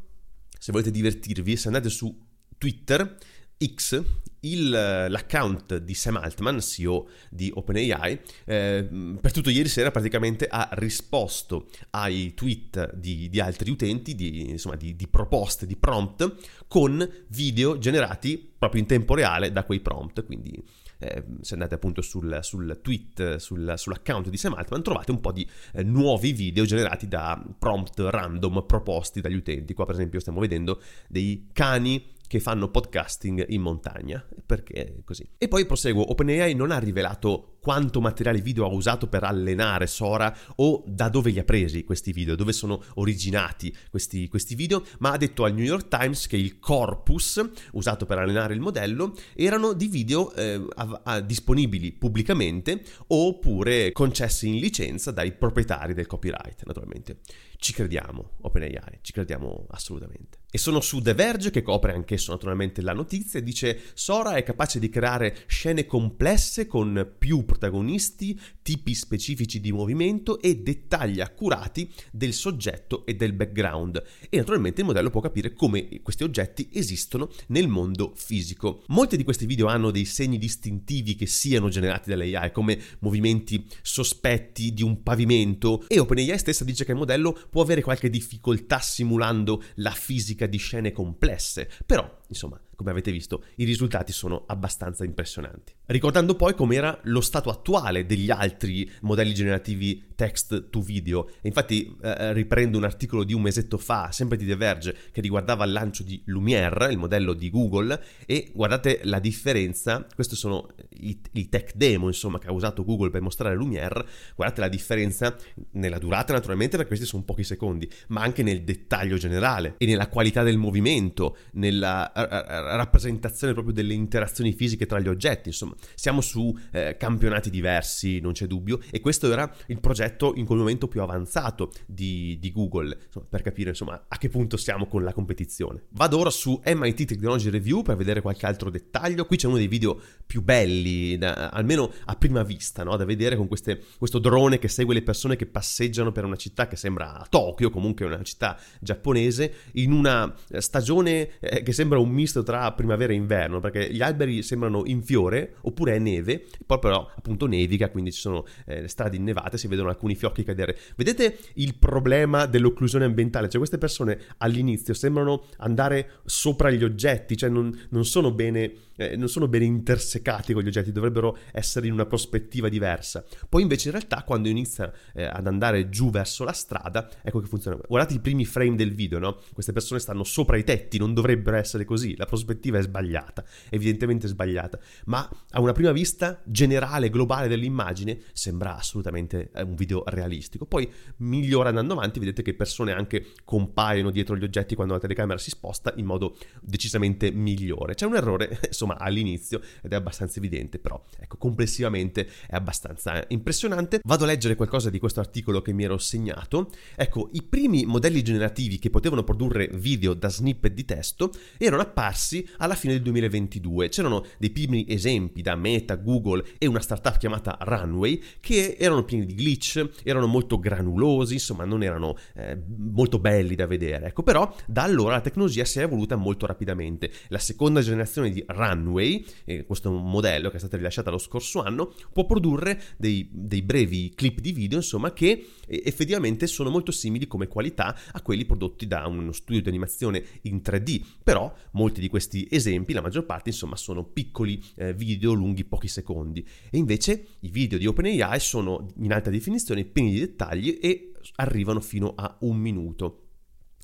se 0.61 0.71
volete 0.71 0.91
divertirvi, 0.91 1.57
se 1.57 1.69
andate 1.69 1.89
su 1.89 2.15
Twitter, 2.55 3.17
X, 3.65 4.03
il, 4.41 4.69
l'account 4.69 5.77
di 5.77 5.95
Sam 5.95 6.17
Altman, 6.17 6.61
CEO 6.61 7.09
di 7.31 7.51
OpenAI, 7.51 8.19
eh, 8.45 8.87
per 9.19 9.31
tutto 9.31 9.49
ieri 9.49 9.67
sera 9.67 9.89
praticamente 9.89 10.45
ha 10.47 10.69
risposto 10.73 11.67
ai 11.89 12.35
tweet 12.35 12.93
di, 12.93 13.27
di 13.27 13.39
altri 13.39 13.71
utenti, 13.71 14.13
di, 14.13 14.51
insomma, 14.51 14.75
di, 14.75 14.95
di, 14.95 15.07
proposte, 15.07 15.65
di 15.65 15.75
prompt, 15.75 16.35
con 16.67 17.09
video 17.29 17.79
generati 17.79 18.37
proprio 18.55 18.81
in 18.81 18.87
tempo 18.87 19.15
reale 19.15 19.51
da 19.51 19.63
quei 19.63 19.79
prompt. 19.79 20.23
Quindi 20.23 20.63
eh, 21.01 21.23
se 21.41 21.53
andate 21.53 21.75
appunto 21.75 22.01
sul, 22.01 22.39
sul 22.41 22.79
tweet, 22.81 23.37
sul, 23.37 23.73
sull'account 23.75 24.29
di 24.29 24.37
Sam 24.37 24.53
Altman, 24.53 24.83
trovate 24.83 25.11
un 25.11 25.19
po' 25.19 25.31
di 25.31 25.47
eh, 25.73 25.83
nuovi 25.83 26.31
video 26.31 26.63
generati 26.63 27.07
da 27.07 27.43
prompt 27.57 27.99
random 27.99 28.63
proposti 28.65 29.19
dagli 29.19 29.35
utenti. 29.35 29.73
Qua 29.73 29.85
per 29.85 29.95
esempio 29.95 30.19
stiamo 30.19 30.39
vedendo 30.39 30.81
dei 31.07 31.49
cani 31.51 32.05
che 32.27 32.39
fanno 32.39 32.69
podcasting 32.69 33.47
in 33.49 33.61
montagna, 33.61 34.25
perché 34.45 35.01
così. 35.03 35.27
E 35.37 35.49
poi 35.49 35.65
proseguo, 35.65 36.11
OpenAI 36.11 36.53
non 36.53 36.71
ha 36.71 36.77
rivelato 36.77 37.50
quanto 37.61 38.01
materiale 38.01 38.41
video 38.41 38.65
ha 38.65 38.73
usato 38.73 39.07
per 39.07 39.23
allenare 39.23 39.85
Sora 39.85 40.35
o 40.55 40.83
da 40.87 41.09
dove 41.09 41.29
li 41.29 41.37
ha 41.37 41.43
presi 41.43 41.83
questi 41.83 42.11
video, 42.11 42.35
dove 42.35 42.53
sono 42.53 42.83
originati 42.95 43.73
questi, 43.91 44.27
questi 44.27 44.55
video, 44.55 44.83
ma 44.97 45.11
ha 45.11 45.17
detto 45.17 45.43
al 45.43 45.53
New 45.53 45.63
York 45.63 45.87
Times 45.87 46.25
che 46.25 46.37
il 46.37 46.57
corpus 46.57 47.39
usato 47.73 48.07
per 48.07 48.17
allenare 48.17 48.55
il 48.55 48.59
modello 48.61 49.15
erano 49.35 49.73
di 49.73 49.87
video 49.87 50.33
eh, 50.33 50.65
a, 50.73 51.01
a, 51.03 51.19
disponibili 51.19 51.91
pubblicamente 51.91 52.81
oppure 53.07 53.91
concessi 53.91 54.47
in 54.47 54.59
licenza 54.59 55.11
dai 55.11 55.31
proprietari 55.31 55.93
del 55.93 56.07
copyright, 56.07 56.63
naturalmente. 56.65 57.19
Ci 57.63 57.73
crediamo, 57.73 58.37
OpenAI, 58.41 59.01
ci 59.01 59.11
crediamo 59.11 59.67
assolutamente. 59.69 60.39
E 60.49 60.57
sono 60.57 60.81
su 60.81 60.99
The 60.99 61.13
Verge 61.13 61.51
che 61.51 61.61
copre 61.61 61.93
anch'esso 61.93 62.31
naturalmente 62.31 62.81
la 62.81 62.91
notizia 62.91 63.39
e 63.39 63.43
dice 63.43 63.79
Sora 63.93 64.33
è 64.33 64.43
capace 64.43 64.79
di 64.79 64.89
creare 64.89 65.43
scene 65.45 65.85
complesse 65.85 66.65
con 66.65 67.13
più 67.17 67.45
protagonisti, 67.45 68.37
tipi 68.63 68.95
specifici 68.95 69.61
di 69.61 69.71
movimento 69.71 70.41
e 70.41 70.57
dettagli 70.57 71.21
accurati 71.21 71.89
del 72.11 72.33
soggetto 72.33 73.05
e 73.05 73.13
del 73.13 73.33
background. 73.33 74.03
E 74.27 74.37
naturalmente 74.37 74.81
il 74.81 74.87
modello 74.87 75.11
può 75.11 75.21
capire 75.21 75.53
come 75.53 76.01
questi 76.01 76.23
oggetti 76.23 76.67
esistono 76.73 77.29
nel 77.49 77.67
mondo 77.67 78.11
fisico. 78.15 78.83
Molti 78.87 79.17
di 79.17 79.23
questi 79.23 79.45
video 79.45 79.67
hanno 79.67 79.91
dei 79.91 80.05
segni 80.05 80.39
distintivi 80.39 81.15
che 81.15 81.27
siano 81.27 81.69
generati 81.69 82.09
dall'AI, 82.09 82.51
come 82.51 82.77
movimenti 82.99 83.65
sospetti 83.83 84.73
di 84.73 84.81
un 84.81 85.03
pavimento 85.03 85.85
e 85.87 85.99
OpenAI 85.99 86.39
stessa 86.39 86.65
dice 86.65 86.85
che 86.85 86.91
il 86.91 86.97
modello 86.97 87.37
può 87.51 87.61
avere 87.61 87.81
qualche 87.81 88.09
difficoltà 88.09 88.79
simulando 88.79 89.61
la 89.75 89.91
fisica 89.91 90.47
di 90.47 90.57
scene 90.57 90.91
complesse, 90.93 91.69
però, 91.85 92.19
insomma, 92.31 92.59
come 92.75 92.91
avete 92.91 93.11
visto, 93.11 93.43
i 93.55 93.65
risultati 93.65 94.11
sono 94.11 94.45
abbastanza 94.47 95.03
impressionanti. 95.03 95.73
Ricordando 95.85 96.35
poi 96.35 96.55
com'era 96.55 96.97
lo 97.03 97.21
stato 97.21 97.49
attuale 97.49 98.05
degli 98.05 98.31
altri 98.31 98.89
modelli 99.01 99.33
generativi 99.33 100.09
text 100.15 100.69
to 100.69 100.81
video. 100.81 101.29
infatti 101.41 101.95
eh, 102.01 102.33
riprendo 102.33 102.77
un 102.77 102.83
articolo 102.83 103.23
di 103.23 103.33
un 103.33 103.41
mesetto 103.41 103.77
fa, 103.77 104.11
sempre 104.11 104.37
di 104.37 104.45
The 104.45 104.55
Verge, 104.55 104.95
che 105.11 105.21
riguardava 105.21 105.65
il 105.65 105.71
lancio 105.71 106.03
di 106.03 106.21
Lumiere, 106.25 106.91
il 106.91 106.97
modello 106.97 107.33
di 107.33 107.49
Google, 107.49 108.01
e 108.25 108.51
guardate 108.53 109.01
la 109.03 109.19
differenza, 109.19 110.05
questi 110.15 110.35
sono 110.35 110.69
i, 110.89 111.19
i 111.33 111.49
tech 111.49 111.73
demo, 111.75 112.07
insomma, 112.07 112.39
che 112.39 112.47
ha 112.47 112.51
usato 112.51 112.83
Google 112.83 113.09
per 113.09 113.21
mostrare 113.21 113.55
Lumiere, 113.55 114.05
guardate 114.35 114.61
la 114.61 114.69
differenza 114.69 115.35
nella 115.71 115.97
durata 115.97 116.33
naturalmente, 116.33 116.77
perché 116.77 116.87
questi 116.93 117.05
sono 117.05 117.23
pochi 117.23 117.43
secondi, 117.43 117.89
ma 118.07 118.21
anche 118.21 118.43
nel 118.43 118.63
dettaglio 118.63 119.17
generale 119.17 119.75
e 119.77 119.85
nella 119.85 120.07
qualità 120.07 120.43
del 120.43 120.57
movimento, 120.57 121.37
nella 121.53 122.11
rappresentazione 122.27 123.53
proprio 123.53 123.73
delle 123.73 123.93
interazioni 123.93 124.53
fisiche 124.53 124.85
tra 124.85 124.99
gli 124.99 125.07
oggetti, 125.07 125.49
insomma, 125.49 125.75
siamo 125.95 126.21
su 126.21 126.57
eh, 126.71 126.95
campionati 126.97 127.49
diversi, 127.49 128.19
non 128.19 128.33
c'è 128.33 128.47
dubbio, 128.47 128.79
e 128.89 128.99
questo 128.99 129.31
era 129.31 129.51
il 129.67 129.79
progetto 129.79 130.33
in 130.35 130.45
quel 130.45 130.59
momento 130.59 130.87
più 130.87 131.01
avanzato 131.01 131.71
di, 131.85 132.37
di 132.39 132.51
Google, 132.51 132.97
insomma, 133.05 133.25
per 133.29 133.41
capire 133.41 133.69
insomma 133.69 134.05
a 134.07 134.17
che 134.17 134.29
punto 134.29 134.57
siamo 134.57 134.87
con 134.87 135.03
la 135.03 135.13
competizione. 135.13 135.83
Vado 135.89 136.17
ora 136.17 136.29
su 136.29 136.59
MIT 136.63 137.05
Technology 137.05 137.49
Review 137.49 137.81
per 137.81 137.95
vedere 137.95 138.21
qualche 138.21 138.45
altro 138.45 138.69
dettaglio, 138.69 139.25
qui 139.25 139.37
c'è 139.37 139.47
uno 139.47 139.57
dei 139.57 139.67
video 139.67 139.99
più 140.25 140.41
belli, 140.41 141.17
da, 141.17 141.49
almeno 141.49 141.91
a 142.05 142.15
prima 142.15 142.43
vista, 142.43 142.83
no? 142.83 142.95
da 142.95 143.05
vedere 143.05 143.35
con 143.35 143.47
queste, 143.47 143.81
questo 143.97 144.19
drone 144.19 144.59
che 144.59 144.67
segue 144.67 144.93
le 144.93 145.01
persone 145.01 145.35
che 145.35 145.45
passeggiano 145.45 146.11
per 146.11 146.25
una 146.25 146.35
città 146.35 146.67
che 146.67 146.75
sembra 146.75 147.25
Tokyo, 147.29 147.69
comunque 147.69 148.05
una 148.05 148.23
città 148.23 148.57
giapponese, 148.79 149.53
in 149.73 149.91
una 149.91 150.33
stagione 150.57 151.39
eh, 151.39 151.63
che 151.63 151.71
sembra 151.71 151.99
un 151.99 152.09
misto 152.11 152.43
tra 152.43 152.71
primavera 152.73 153.13
e 153.13 153.15
inverno, 153.15 153.59
perché 153.59 153.91
gli 153.91 154.01
alberi 154.01 154.43
sembrano 154.43 154.83
in 154.85 155.01
fiore, 155.01 155.55
oppure 155.61 155.95
è 155.95 155.99
neve, 155.99 156.45
poi 156.65 156.79
però 156.79 157.09
appunto 157.15 157.47
nevica, 157.47 157.89
quindi 157.89 158.11
ci 158.11 158.19
sono 158.19 158.45
eh, 158.65 158.87
strade 158.87 159.17
innevate, 159.17 159.57
si 159.57 159.67
vedono 159.67 159.89
alcuni 159.89 160.15
fiocchi 160.15 160.43
cadere. 160.43 160.77
Vedete 160.95 161.37
il 161.55 161.75
problema 161.75 162.45
dell'occlusione 162.45 163.05
ambientale? 163.05 163.47
Cioè 163.47 163.57
queste 163.57 163.77
persone 163.77 164.19
all'inizio 164.37 164.93
sembrano 164.93 165.43
andare 165.57 166.21
sopra 166.25 166.69
gli 166.69 166.83
oggetti, 166.83 167.37
cioè 167.37 167.49
non, 167.49 167.77
non 167.89 168.05
sono 168.05 168.31
bene 168.31 168.89
eh, 169.01 169.15
non 169.15 169.29
sono 169.29 169.47
bene 169.47 169.65
intersecati 169.65 170.53
con 170.53 170.61
gli 170.61 170.67
oggetti, 170.67 170.91
dovrebbero 170.91 171.37
essere 171.51 171.87
in 171.87 171.93
una 171.93 172.05
prospettiva 172.05 172.69
diversa. 172.69 173.25
Poi 173.49 173.63
invece 173.63 173.87
in 173.87 173.95
realtà 173.95 174.23
quando 174.23 174.47
inizia 174.47 174.91
eh, 175.13 175.23
ad 175.23 175.47
andare 175.47 175.89
giù 175.89 176.11
verso 176.11 176.43
la 176.43 176.51
strada, 176.51 177.09
ecco 177.23 177.39
che 177.39 177.47
funziona. 177.47 177.77
Guardate 177.87 178.13
i 178.13 178.19
primi 178.19 178.45
frame 178.45 178.75
del 178.75 178.93
video, 178.93 179.17
no? 179.17 179.39
Queste 179.53 179.71
persone 179.71 179.99
stanno 179.99 180.23
sopra 180.23 180.57
i 180.57 180.63
tetti, 180.63 180.99
non 180.99 181.13
dovrebbero 181.13 181.57
essere 181.57 181.85
così, 181.91 182.15
la 182.15 182.25
prospettiva 182.25 182.77
è 182.77 182.81
sbagliata, 182.81 183.43
evidentemente 183.69 184.27
sbagliata, 184.27 184.79
ma 185.05 185.29
a 185.49 185.59
una 185.59 185.73
prima 185.73 185.91
vista 185.91 186.41
generale, 186.45 187.09
globale 187.09 187.49
dell'immagine 187.49 188.21
sembra 188.31 188.77
assolutamente 188.77 189.49
eh, 189.53 189.63
un 189.63 189.75
video 189.75 190.03
realistico. 190.05 190.65
Poi 190.65 190.89
migliora 191.17 191.67
andando 191.67 191.93
avanti, 191.93 192.19
vedete 192.19 192.43
che 192.43 192.53
persone 192.53 192.93
anche 192.93 193.27
compaiono 193.43 194.09
dietro 194.09 194.37
gli 194.37 194.43
oggetti 194.43 194.73
quando 194.73 194.93
la 194.93 194.99
telecamera 194.99 195.37
si 195.37 195.49
sposta 195.49 195.91
in 195.97 196.05
modo 196.05 196.37
decisamente 196.61 197.29
migliore. 197.31 197.93
C'è 197.93 198.05
un 198.05 198.15
errore, 198.15 198.59
insomma, 198.67 198.91
insomma 198.91 198.97
all'inizio 198.97 199.61
ed 199.81 199.91
è 199.91 199.95
abbastanza 199.95 200.39
evidente, 200.39 200.79
però 200.79 201.03
ecco 201.19 201.35
complessivamente 201.35 202.27
è 202.47 202.55
abbastanza 202.55 203.23
impressionante. 203.27 203.99
Vado 204.03 204.23
a 204.23 204.27
leggere 204.27 204.55
qualcosa 204.55 204.89
di 204.89 204.97
questo 204.97 205.19
articolo 205.19 205.61
che 205.61 205.73
mi 205.73 205.83
ero 205.83 205.97
segnato. 205.97 206.69
Ecco, 206.95 207.29
i 207.33 207.43
primi 207.43 207.85
modelli 207.85 208.21
generativi 208.21 208.79
che 208.79 208.89
potevano 208.89 209.23
produrre 209.23 209.69
video 209.73 210.13
da 210.13 210.29
snippet 210.29 210.73
di 210.73 210.85
testo 210.85 211.31
erano 211.57 211.80
apparsi 211.81 212.47
alla 212.57 212.75
fine 212.75 212.93
del 212.93 213.01
2022. 213.03 213.89
C'erano 213.89 214.25
dei 214.37 214.49
primi 214.49 214.85
esempi 214.87 215.41
da 215.41 215.55
Meta, 215.55 215.95
Google 215.95 216.43
e 216.57 216.67
una 216.67 216.79
startup 216.79 217.17
chiamata 217.17 217.57
Runway 217.61 218.21
che 218.39 218.75
erano 218.79 219.03
pieni 219.03 219.25
di 219.25 219.35
glitch, 219.35 220.01
erano 220.03 220.27
molto 220.27 220.59
granulosi, 220.59 221.33
insomma 221.33 221.65
non 221.65 221.83
erano 221.83 222.17
eh, 222.35 222.59
molto 222.77 223.19
belli 223.19 223.55
da 223.55 223.67
vedere. 223.67 224.07
Ecco, 224.07 224.23
però 224.23 224.53
da 224.65 224.83
allora 224.83 225.15
la 225.15 225.21
tecnologia 225.21 225.65
si 225.65 225.79
è 225.79 225.83
evoluta 225.83 226.15
molto 226.15 226.45
rapidamente. 226.45 227.11
La 227.27 227.39
seconda 227.39 227.81
generazione 227.81 228.31
di 228.31 228.43
Runway 228.47 229.25
eh, 229.45 229.65
questo 229.65 229.91
modello 229.91 230.49
che 230.49 230.55
è 230.55 230.59
stato 230.59 230.77
rilasciato 230.77 231.09
lo 231.09 231.17
scorso 231.17 231.61
anno, 231.61 231.93
può 232.11 232.25
produrre 232.25 232.81
dei, 232.97 233.27
dei 233.31 233.61
brevi 233.61 234.13
clip 234.15 234.39
di 234.39 234.51
video, 234.51 234.77
insomma, 234.77 235.13
che 235.13 235.47
eh, 235.65 235.81
effettivamente 235.85 236.47
sono 236.47 236.69
molto 236.69 236.91
simili 236.91 237.27
come 237.27 237.47
qualità 237.47 237.97
a 238.11 238.21
quelli 238.21 238.45
prodotti 238.45 238.87
da 238.87 239.07
uno 239.07 239.31
studio 239.31 239.61
di 239.61 239.69
animazione 239.69 240.23
in 240.43 240.61
3D. 240.63 241.01
Però 241.23 241.53
molti 241.71 242.01
di 242.01 242.09
questi 242.09 242.47
esempi, 242.49 242.93
la 242.93 243.01
maggior 243.01 243.25
parte, 243.25 243.49
insomma, 243.49 243.75
sono 243.75 244.03
piccoli 244.03 244.61
eh, 244.75 244.93
video 244.93 245.33
lunghi 245.33 245.65
pochi 245.65 245.87
secondi. 245.87 246.45
E 246.69 246.77
invece 246.77 247.27
i 247.41 247.49
video 247.49 247.77
di 247.77 247.85
OpenAI 247.85 248.39
sono 248.39 248.87
in 248.97 249.13
alta 249.13 249.29
definizione, 249.29 249.85
pieni 249.85 250.11
di 250.11 250.19
dettagli 250.19 250.79
e 250.81 251.11
arrivano 251.35 251.79
fino 251.79 252.13
a 252.15 252.37
un 252.41 252.57
minuto. 252.57 253.25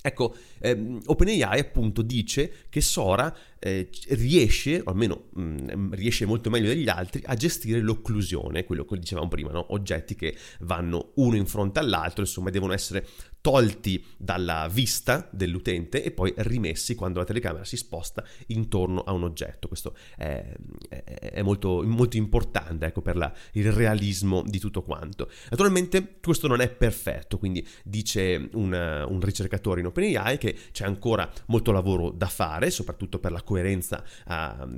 Ecco, 0.00 0.34
ehm, 0.60 1.00
OpenAI 1.06 1.58
appunto 1.58 2.02
dice 2.02 2.66
che 2.68 2.80
Sora 2.80 3.34
eh, 3.58 3.88
riesce, 4.10 4.80
o 4.84 4.90
almeno 4.90 5.28
mh, 5.34 5.42
mm, 5.74 5.92
riesce 5.92 6.26
molto 6.26 6.50
meglio 6.50 6.68
degli 6.68 6.88
altri, 6.88 7.22
a 7.24 7.34
gestire 7.34 7.80
l'occlusione, 7.80 8.64
quello 8.64 8.84
che 8.84 8.98
dicevamo 8.98 9.28
prima, 9.28 9.50
no? 9.50 9.72
oggetti 9.72 10.14
che 10.14 10.36
vanno 10.60 11.12
uno 11.16 11.36
in 11.36 11.46
fronte 11.46 11.78
all'altro, 11.78 12.22
insomma 12.22 12.50
devono 12.50 12.72
essere 12.72 13.06
tolti 13.40 14.04
dalla 14.16 14.68
vista 14.70 15.28
dell'utente 15.32 16.02
e 16.02 16.10
poi 16.10 16.32
rimessi 16.36 16.94
quando 16.94 17.18
la 17.18 17.24
telecamera 17.24 17.64
si 17.64 17.76
sposta 17.76 18.24
intorno 18.48 19.00
a 19.02 19.12
un 19.12 19.22
oggetto. 19.22 19.68
Questo 19.68 19.96
è, 20.16 20.54
è, 20.88 21.02
è 21.02 21.42
molto, 21.42 21.82
molto, 21.84 22.16
importante 22.16 22.86
ecco, 22.86 23.00
per 23.00 23.16
la, 23.16 23.32
il 23.52 23.72
realismo 23.72 24.42
di 24.44 24.58
tutto 24.58 24.82
quanto. 24.82 25.30
Naturalmente 25.50 26.18
questo 26.20 26.48
non 26.48 26.60
è 26.60 26.68
perfetto, 26.68 27.38
quindi 27.38 27.66
dice 27.84 28.48
un, 28.52 28.72
un 29.08 29.20
ricercatore 29.20 29.80
in 29.80 29.86
OpenAI 29.86 30.36
che 30.36 30.56
c'è 30.72 30.84
ancora 30.84 31.30
molto 31.46 31.72
lavoro 31.72 32.10
da 32.10 32.26
fare, 32.26 32.70
soprattutto 32.70 33.18
per 33.18 33.32
la 33.32 33.42
coerenza 33.48 34.04
a, 34.26 34.68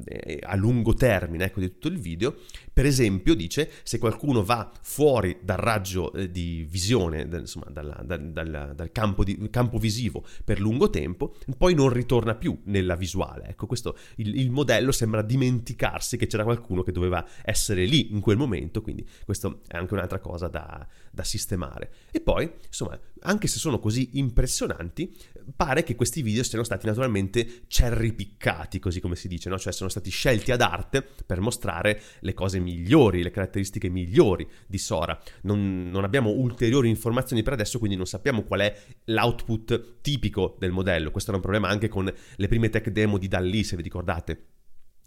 a 0.43 0.55
lungo 0.55 0.95
termine 0.95 1.47
ecco, 1.47 1.59
di 1.59 1.73
tutto 1.73 1.89
il 1.89 1.99
video. 1.99 2.37
Per 2.73 2.87
esempio, 2.87 3.35
dice, 3.35 3.71
se 3.83 3.99
qualcuno 3.99 4.45
va 4.45 4.71
fuori 4.83 5.39
dal 5.43 5.59
raggio 5.59 6.13
eh, 6.13 6.31
di 6.31 6.67
visione, 6.69 7.23
insomma, 7.23 7.67
dalla, 7.71 8.01
dal, 8.05 8.31
dal 8.31 8.51
dal, 8.75 8.93
campo, 8.93 9.25
di, 9.25 9.49
campo, 9.51 9.79
visivo 9.79 10.25
per 10.45 10.61
lungo 10.61 10.91
tempo, 10.91 11.35
poi 11.57 11.75
non 11.75 11.91
ritorna 11.91 12.35
più 12.35 12.59
nella 12.65 12.97
visuale. 12.97 13.49
Ecco, 13.49 13.67
questo 13.67 13.97
il, 14.17 14.39
il, 14.39 14.51
modello 14.51 14.93
sembra 14.93 15.23
dimenticarsi 15.23 16.17
che 16.17 16.27
c'era 16.27 16.45
qualcuno 16.45 16.83
che 16.83 16.93
doveva 16.93 17.25
essere 17.43 17.85
lì 17.85 18.13
in 18.13 18.21
quel 18.21 18.37
momento, 18.37 18.83
quindi 18.83 19.07
questo 19.25 19.61
è 19.67 19.77
anche 19.77 19.95
un'altra 19.95 20.21
cosa 20.21 20.49
da, 20.49 20.87
da 21.11 21.25
sistemare. 21.25 21.93
E 22.11 22.21
poi, 22.21 22.51
insomma, 22.67 22.99
anche 23.23 23.47
se 23.47 23.59
sono 23.59 23.79
così 23.79 24.11
impressionanti, 24.15 25.15
pare 25.57 25.83
che 25.83 25.95
questi 25.95 26.23
video 26.23 26.43
siano 26.43 26.65
stati 26.65 26.87
naturalmente 26.87 27.63
cherry 27.67 28.13
piccati, 28.13 28.79
così 28.79 29.01
come 29.01 29.17
si 29.17 29.29
dice, 29.29 29.49
no? 29.49 29.59
cioè 29.59 29.73
sono 29.73 29.91
stati 29.91 30.11
scelti 30.11 30.53
ad 30.53 30.61
arte 30.61 31.07
per 31.27 31.41
mostrare 31.41 32.01
le 32.21 32.35
cose 32.35 32.60
migliori, 32.61 33.23
le 33.23 33.31
caratteristiche 33.31 33.89
migliori 33.89 34.47
di 34.67 34.79
Sora. 34.79 35.19
Non, 35.43 35.89
non 35.91 36.05
abbiamo 36.05 36.31
ulteriori 36.31 36.89
informazioni 36.89 37.43
per 37.43 37.55
adesso, 37.55 37.79
quindi 37.79 37.97
non 37.97 38.07
sappiamo 38.07 38.43
qual 38.43 38.61
è 38.61 38.77
l'output 39.07 40.01
tipico 40.01 40.57
del 40.59 40.71
modello. 40.71 41.11
Questo 41.11 41.31
era 41.31 41.39
un 41.39 41.45
problema 41.45 41.69
anche 41.69 41.89
con 41.89 42.13
le 42.37 42.49
prime 42.49 42.69
tech 42.69 42.89
demo 42.91 43.19
di 43.19 43.29
Dalli, 43.29 43.65
se 43.65 43.77
vi 43.77 43.83
ricordate. 43.83 44.45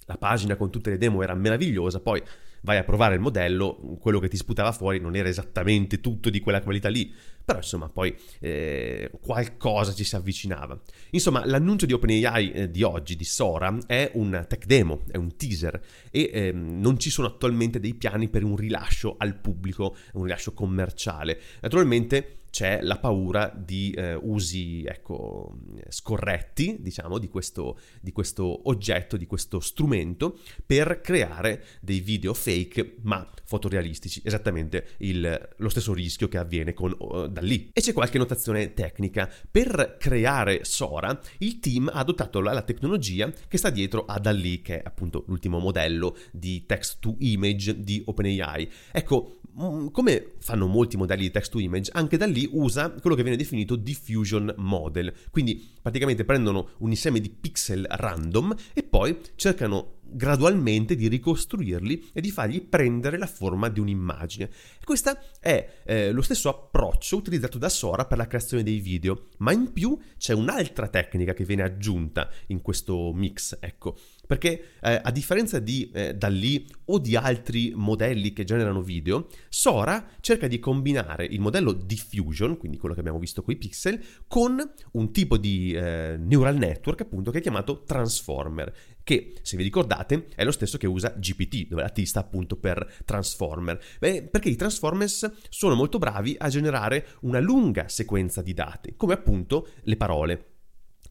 La 0.05 0.17
pagina 0.17 0.57
con 0.57 0.69
tutte 0.69 0.89
le 0.89 0.97
demo 0.97 1.23
era 1.23 1.33
meravigliosa, 1.33 2.01
poi 2.01 2.21
vai 2.63 2.77
a 2.77 2.83
provare 2.83 3.15
il 3.15 3.21
modello, 3.21 3.97
quello 3.99 4.19
che 4.19 4.27
ti 4.27 4.37
sputava 4.37 4.71
fuori 4.71 4.99
non 4.99 5.15
era 5.15 5.29
esattamente 5.29 6.01
tutto 6.01 6.29
di 6.29 6.39
quella 6.39 6.61
qualità 6.61 6.89
lì, 6.89 7.13
però 7.43 7.59
insomma 7.59 7.89
poi 7.89 8.15
eh, 8.39 9.11
qualcosa 9.21 9.93
ci 9.93 10.03
si 10.03 10.15
avvicinava. 10.15 10.79
Insomma, 11.11 11.45
l'annuncio 11.45 11.85
di 11.85 11.93
OpenAI 11.93 12.51
eh, 12.51 12.71
di 12.71 12.83
oggi, 12.83 13.15
di 13.15 13.25
Sora, 13.25 13.77
è 13.85 14.11
un 14.13 14.45
tech 14.47 14.65
demo, 14.65 15.01
è 15.11 15.17
un 15.17 15.35
teaser 15.35 15.81
e 16.09 16.29
eh, 16.33 16.51
non 16.51 16.97
ci 16.99 17.09
sono 17.09 17.27
attualmente 17.27 17.79
dei 17.79 17.93
piani 17.93 18.29
per 18.29 18.43
un 18.43 18.55
rilascio 18.55 19.15
al 19.17 19.35
pubblico, 19.35 19.95
un 20.13 20.23
rilascio 20.23 20.53
commerciale. 20.53 21.39
Naturalmente 21.61 22.37
c'è 22.53 22.81
la 22.83 22.99
paura 22.99 23.51
di 23.51 23.89
eh, 23.97 24.13
usi 24.13 24.83
ecco, 24.85 25.57
scorretti, 25.89 26.77
diciamo, 26.81 27.17
di 27.17 27.27
questo, 27.27 27.79
di 27.99 28.11
questo 28.11 28.69
oggetto, 28.69 29.17
di 29.17 29.25
questo 29.25 29.59
strumento 29.59 30.37
per 30.63 31.01
creare 31.01 31.63
dei 31.81 31.99
video 31.99 32.35
fake 32.35 32.97
ma 33.01 33.27
fotorealistici, 33.43 34.21
esattamente 34.23 34.89
il, 34.97 35.53
lo 35.57 35.69
stesso 35.69 35.95
rischio 35.95 36.27
che 36.27 36.37
avviene 36.37 36.75
con 36.75 36.95
uh, 36.95 37.25
da 37.33 37.41
lì. 37.41 37.69
E 37.73 37.81
c'è 37.81 37.91
qualche 37.91 38.17
notazione 38.17 38.73
tecnica. 38.73 39.29
Per 39.51 39.97
creare 39.99 40.63
Sora, 40.63 41.19
il 41.39 41.59
team 41.59 41.89
ha 41.91 41.99
adottato 41.99 42.39
la, 42.39 42.53
la 42.53 42.61
tecnologia 42.61 43.31
che 43.47 43.57
sta 43.57 43.69
dietro 43.69 44.05
a 44.05 44.19
DALI, 44.19 44.61
che 44.61 44.77
è 44.77 44.81
appunto 44.85 45.25
l'ultimo 45.27 45.59
modello 45.59 46.15
di 46.31 46.65
text 46.65 46.99
to 46.99 47.15
image 47.19 47.81
di 47.81 48.01
OpenAI. 48.05 48.71
Ecco, 48.91 49.39
Mm, 49.61 49.89
come 49.89 50.33
fanno 50.39 50.65
molti 50.65 50.97
modelli 50.97 51.23
di 51.23 51.31
text 51.31 51.51
to 51.51 51.59
image, 51.59 51.91
anche 51.93 52.17
da 52.17 52.25
lì 52.25 52.49
usa 52.53 52.89
quello 52.89 53.15
che 53.15 53.21
viene 53.21 53.37
definito 53.37 53.75
diffusion 53.75 54.51
model. 54.57 55.13
Quindi 55.29 55.71
praticamente 55.79 56.25
prendono 56.25 56.69
un 56.79 56.89
insieme 56.89 57.19
di 57.19 57.29
pixel 57.29 57.85
random 57.87 58.55
e 58.73 58.81
poi 58.81 59.15
cercano 59.35 59.99
gradualmente 60.05 60.95
di 60.95 61.07
ricostruirli 61.07 62.09
e 62.13 62.21
di 62.21 62.31
fargli 62.31 62.61
prendere 62.61 63.17
la 63.17 63.27
forma 63.27 63.69
di 63.69 63.79
un'immagine. 63.79 64.49
Questo 64.83 65.17
è 65.39 65.81
eh, 65.85 66.11
lo 66.11 66.21
stesso 66.21 66.49
approccio 66.49 67.17
utilizzato 67.17 67.57
da 67.57 67.69
Sora 67.69 68.05
per 68.05 68.17
la 68.17 68.27
creazione 68.27 68.63
dei 68.63 68.79
video, 68.79 69.27
ma 69.39 69.51
in 69.51 69.71
più 69.71 69.97
c'è 70.17 70.33
un'altra 70.33 70.87
tecnica 70.87 71.33
che 71.33 71.45
viene 71.45 71.63
aggiunta 71.63 72.29
in 72.47 72.61
questo 72.61 73.11
mix, 73.13 73.57
ecco. 73.59 73.97
Perché 74.33 74.63
eh, 74.81 74.99
a 75.03 75.11
differenza 75.11 75.59
di 75.59 75.91
eh, 75.93 76.15
Dalli 76.15 76.65
o 76.85 76.97
di 76.97 77.15
altri 77.15 77.71
modelli 77.75 78.33
che 78.33 78.43
generano 78.43 78.81
video, 78.81 79.27
Sora 79.47 80.07
cerca 80.21 80.47
di 80.47 80.57
combinare 80.57 81.23
il 81.23 81.39
modello 81.39 81.71
diffusion, 81.71 82.57
quindi 82.57 82.79
quello 82.79 82.95
che 82.95 83.01
abbiamo 83.01 83.19
visto 83.19 83.43
con 83.43 83.53
i 83.53 83.57
pixel, 83.57 84.03
con 84.27 84.59
un 84.93 85.11
tipo 85.11 85.37
di 85.37 85.73
eh, 85.73 86.15
neural 86.17 86.57
network 86.57 87.01
appunto 87.01 87.29
che 87.29 87.37
è 87.37 87.41
chiamato 87.41 87.83
transformer 87.83 88.73
che 89.03 89.35
se 89.41 89.55
vi 89.57 89.63
ricordate 89.63 90.27
è 90.33 90.43
lo 90.43 90.51
stesso 90.51 90.77
che 90.77 90.87
usa 90.87 91.13
GPT, 91.15 91.67
dove 91.67 91.81
la 91.81 91.89
T 91.89 92.01
sta 92.03 92.21
appunto 92.21 92.55
per 92.55 93.01
Transformer. 93.05 93.77
Beh, 93.99 94.23
perché 94.23 94.49
i 94.49 94.55
Transformers 94.55 95.29
sono 95.49 95.75
molto 95.75 95.99
bravi 95.99 96.35
a 96.39 96.47
generare 96.47 97.07
una 97.21 97.39
lunga 97.39 97.89
sequenza 97.89 98.41
di 98.41 98.53
dati, 98.53 98.95
come 98.95 99.13
appunto 99.13 99.67
le 99.83 99.97
parole. 99.97 100.52